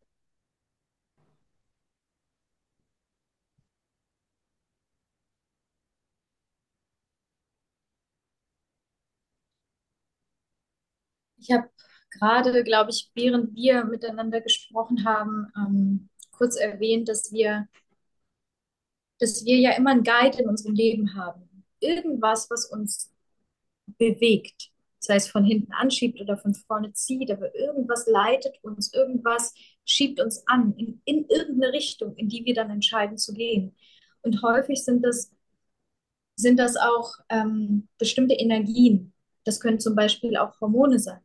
Ich 11.42 11.50
habe 11.50 11.68
gerade, 12.10 12.62
glaube 12.62 12.90
ich, 12.90 13.10
während 13.14 13.54
wir 13.54 13.84
miteinander 13.84 14.40
gesprochen 14.40 15.04
haben, 15.04 15.48
ähm, 15.56 16.08
kurz 16.30 16.56
erwähnt, 16.56 17.08
dass 17.08 17.32
wir, 17.32 17.68
dass 19.18 19.44
wir 19.44 19.58
ja 19.58 19.72
immer 19.72 19.90
einen 19.90 20.04
Guide 20.04 20.42
in 20.42 20.48
unserem 20.48 20.74
Leben 20.74 21.16
haben. 21.16 21.64
Irgendwas, 21.80 22.48
was 22.48 22.66
uns 22.66 23.12
bewegt, 23.98 24.70
sei 25.00 25.16
es 25.16 25.28
von 25.28 25.44
hinten 25.44 25.72
anschiebt 25.72 26.20
oder 26.20 26.36
von 26.38 26.54
vorne 26.54 26.92
zieht, 26.92 27.30
aber 27.32 27.52
irgendwas 27.56 28.06
leitet 28.06 28.62
uns, 28.62 28.94
irgendwas 28.94 29.52
schiebt 29.84 30.20
uns 30.20 30.46
an 30.46 30.74
in, 30.76 31.02
in 31.04 31.26
irgendeine 31.28 31.72
Richtung, 31.72 32.14
in 32.14 32.28
die 32.28 32.44
wir 32.44 32.54
dann 32.54 32.70
entscheiden 32.70 33.18
zu 33.18 33.32
gehen. 33.32 33.74
Und 34.22 34.42
häufig 34.42 34.84
sind 34.84 35.04
das, 35.04 35.32
sind 36.36 36.58
das 36.60 36.76
auch 36.76 37.14
ähm, 37.28 37.88
bestimmte 37.98 38.34
Energien. 38.34 39.12
Das 39.44 39.58
können 39.58 39.80
zum 39.80 39.96
Beispiel 39.96 40.36
auch 40.36 40.60
Hormone 40.60 41.00
sein 41.00 41.20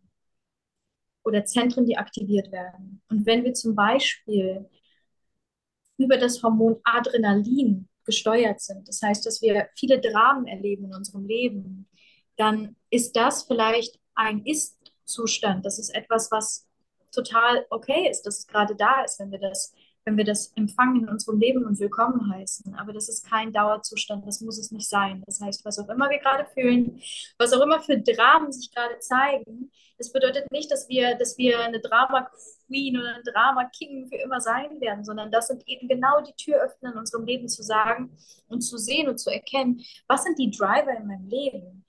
oder 1.27 1.43
Zentren, 1.43 1.85
die 1.85 1.97
aktiviert 1.97 2.51
werden. 2.51 3.01
Und 3.09 3.25
wenn 3.25 3.43
wir 3.43 3.53
zum 3.53 3.75
Beispiel 3.75 4.69
über 5.97 6.17
das 6.17 6.41
Hormon 6.41 6.79
Adrenalin 6.85 7.89
gesteuert 8.05 8.61
sind, 8.61 8.87
das 8.87 9.01
heißt, 9.01 9.25
dass 9.25 9.41
wir 9.41 9.67
viele 9.75 9.99
Dramen 9.99 10.47
erleben 10.47 10.85
in 10.85 10.95
unserem 10.95 11.25
Leben, 11.25 11.89
dann 12.37 12.77
ist 12.89 13.15
das 13.17 13.43
vielleicht 13.43 13.99
ein 14.15 14.45
Ist-Zustand. 14.45 15.65
Das 15.65 15.79
ist 15.79 15.93
etwas, 15.93 16.31
was 16.31 16.65
total 17.11 17.65
okay 17.71 18.09
ist, 18.09 18.23
dass 18.23 18.39
es 18.39 18.47
gerade 18.47 18.75
da 18.75 19.03
ist, 19.03 19.19
wenn 19.19 19.31
wir 19.31 19.39
das 19.39 19.73
wenn 20.07 20.15
wir 20.15 20.23
das 20.23 20.53
empfangen 20.55 21.03
in 21.03 21.09
unserem 21.09 21.37
Leben 21.37 21.65
und 21.65 21.81
willkommen 21.81 22.31
heißen. 22.31 22.73
Aber 22.75 22.93
das 22.93 23.09
ist 23.09 23.29
kein 23.29 23.51
Dauerzustand, 23.51 24.25
das 24.25 24.39
muss 24.39 24.57
es 24.57 24.71
nicht 24.71 24.87
sein. 24.87 25.21
Das 25.25 25.41
heißt, 25.41 25.65
was 25.65 25.77
auch 25.79 25.89
immer 25.89 26.09
wir 26.09 26.19
gerade 26.19 26.45
fühlen, 26.53 27.01
was 27.37 27.51
auch 27.51 27.61
immer 27.61 27.81
für 27.81 27.97
Dramen 27.97 28.53
sich 28.53 28.73
gerade 28.73 28.99
zeigen, 28.99 29.69
das 29.97 30.13
bedeutet 30.13 30.49
nicht, 30.49 30.71
dass 30.71 30.87
wir, 30.87 31.15
dass 31.15 31.37
wir 31.37 31.59
eine 31.59 31.81
Drama 31.81 32.29
Queen 32.67 32.97
oder 32.97 33.15
ein 33.15 33.23
Drama 33.33 33.65
King 33.65 34.07
für 34.07 34.15
immer 34.15 34.39
sein 34.39 34.79
werden, 34.79 35.03
sondern 35.03 35.29
das 35.29 35.47
sind 35.47 35.67
eben 35.67 35.89
genau 35.89 36.21
die 36.21 36.33
Türöffner 36.41 36.93
in 36.93 36.99
unserem 36.99 37.25
Leben 37.25 37.49
zu 37.49 37.61
sagen 37.61 38.15
und 38.47 38.61
zu 38.61 38.77
sehen 38.77 39.09
und 39.09 39.17
zu 39.17 39.29
erkennen, 39.29 39.81
was 40.07 40.23
sind 40.23 40.39
die 40.39 40.51
Driver 40.51 40.95
in 40.95 41.07
meinem 41.07 41.27
Leben? 41.27 41.83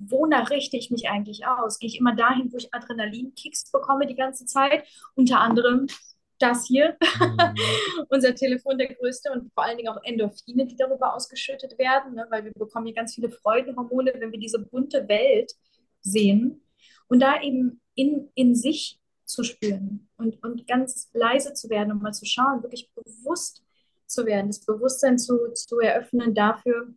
wonach 0.00 0.50
richte 0.50 0.76
ich 0.76 0.92
mich 0.92 1.08
eigentlich 1.08 1.44
aus? 1.44 1.80
Gehe 1.80 1.88
ich 1.88 1.98
immer 1.98 2.14
dahin, 2.14 2.52
wo 2.52 2.56
ich 2.56 2.72
Adrenalinkicks 2.72 3.72
bekomme 3.72 4.06
die 4.06 4.14
ganze 4.14 4.46
Zeit? 4.46 4.84
Unter 5.16 5.40
anderem 5.40 5.88
das 6.38 6.66
hier, 6.66 6.96
mhm. 7.00 7.54
unser 8.08 8.34
Telefon 8.34 8.78
der 8.78 8.94
größte 8.94 9.32
und 9.32 9.52
vor 9.52 9.64
allen 9.64 9.76
Dingen 9.76 9.88
auch 9.88 10.02
Endorphine, 10.02 10.66
die 10.66 10.76
darüber 10.76 11.14
ausgeschüttet 11.14 11.78
werden, 11.78 12.14
ne, 12.14 12.26
weil 12.30 12.44
wir 12.44 12.52
bekommen 12.52 12.86
hier 12.86 12.94
ganz 12.94 13.14
viele 13.14 13.30
Freudenhormone, 13.30 14.12
wenn 14.16 14.32
wir 14.32 14.38
diese 14.38 14.58
bunte 14.60 15.08
Welt 15.08 15.52
sehen 16.00 16.62
und 17.08 17.20
da 17.20 17.40
eben 17.42 17.80
in, 17.94 18.30
in 18.34 18.54
sich 18.54 19.00
zu 19.24 19.42
spüren 19.42 20.08
und, 20.16 20.42
und 20.42 20.66
ganz 20.66 21.10
leise 21.12 21.52
zu 21.52 21.68
werden 21.68 21.92
und 21.92 22.02
mal 22.02 22.12
zu 22.14 22.24
schauen, 22.24 22.62
wirklich 22.62 22.90
bewusst 22.94 23.62
zu 24.06 24.24
werden, 24.24 24.48
das 24.48 24.64
Bewusstsein 24.64 25.18
zu, 25.18 25.52
zu 25.52 25.80
eröffnen 25.80 26.34
dafür, 26.34 26.94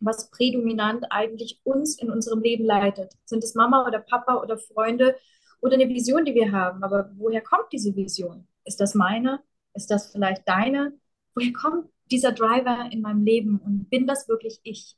was 0.00 0.30
prädominant 0.30 1.06
eigentlich 1.10 1.60
uns 1.64 1.98
in 1.98 2.10
unserem 2.10 2.40
Leben 2.40 2.64
leitet. 2.64 3.12
Sind 3.24 3.44
es 3.44 3.54
Mama 3.54 3.86
oder 3.86 3.98
Papa 3.98 4.40
oder 4.40 4.56
Freunde 4.56 5.16
oder 5.60 5.74
eine 5.74 5.88
Vision, 5.88 6.24
die 6.24 6.34
wir 6.34 6.52
haben? 6.52 6.82
Aber 6.82 7.10
woher 7.16 7.42
kommt 7.42 7.72
diese 7.72 7.94
Vision? 7.94 8.46
Ist 8.68 8.80
das 8.80 8.94
meine? 8.94 9.40
Ist 9.72 9.90
das 9.90 10.12
vielleicht 10.12 10.46
deine? 10.46 10.92
Woher 11.34 11.52
kommt 11.54 11.88
dieser 12.10 12.32
Driver 12.32 12.90
in 12.92 13.00
meinem 13.00 13.24
Leben 13.24 13.58
und 13.58 13.88
bin 13.88 14.06
das 14.06 14.28
wirklich 14.28 14.60
ich? 14.62 14.94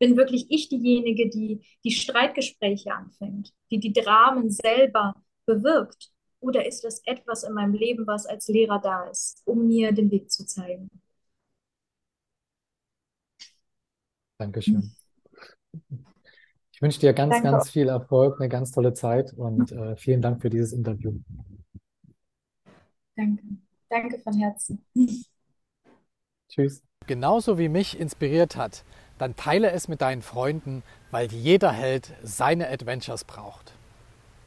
Bin 0.00 0.16
wirklich 0.16 0.46
ich 0.50 0.68
diejenige, 0.68 1.30
die 1.30 1.60
die 1.84 1.92
Streitgespräche 1.92 2.92
anfängt, 2.92 3.52
die 3.70 3.78
die 3.78 3.92
Dramen 3.92 4.50
selber 4.50 5.14
bewirkt? 5.46 6.10
Oder 6.40 6.66
ist 6.66 6.82
das 6.82 7.00
etwas 7.06 7.44
in 7.44 7.52
meinem 7.52 7.74
Leben, 7.74 8.08
was 8.08 8.26
als 8.26 8.48
Lehrer 8.48 8.80
da 8.80 9.04
ist, 9.04 9.40
um 9.44 9.68
mir 9.68 9.92
den 9.92 10.10
Weg 10.10 10.32
zu 10.32 10.44
zeigen? 10.44 10.90
Dankeschön. 14.38 14.96
Ich 16.72 16.82
wünsche 16.82 16.98
dir 16.98 17.12
ganz, 17.12 17.34
Danke. 17.34 17.50
ganz 17.50 17.70
viel 17.70 17.88
Erfolg, 17.88 18.40
eine 18.40 18.48
ganz 18.48 18.72
tolle 18.72 18.94
Zeit 18.94 19.32
und 19.34 19.70
äh, 19.70 19.94
vielen 19.94 20.20
Dank 20.20 20.42
für 20.42 20.50
dieses 20.50 20.72
Interview. 20.72 21.20
Danke. 23.16 23.42
Danke 23.88 24.18
von 24.20 24.38
Herzen. 24.38 24.84
Tschüss. 26.48 26.82
Genauso 27.06 27.58
wie 27.58 27.68
mich 27.68 27.98
inspiriert 27.98 28.56
hat, 28.56 28.84
dann 29.18 29.36
teile 29.36 29.70
es 29.72 29.88
mit 29.88 30.00
deinen 30.00 30.22
Freunden, 30.22 30.82
weil 31.10 31.30
jeder 31.32 31.72
Held 31.72 32.14
seine 32.22 32.68
Adventures 32.68 33.24
braucht. 33.24 33.74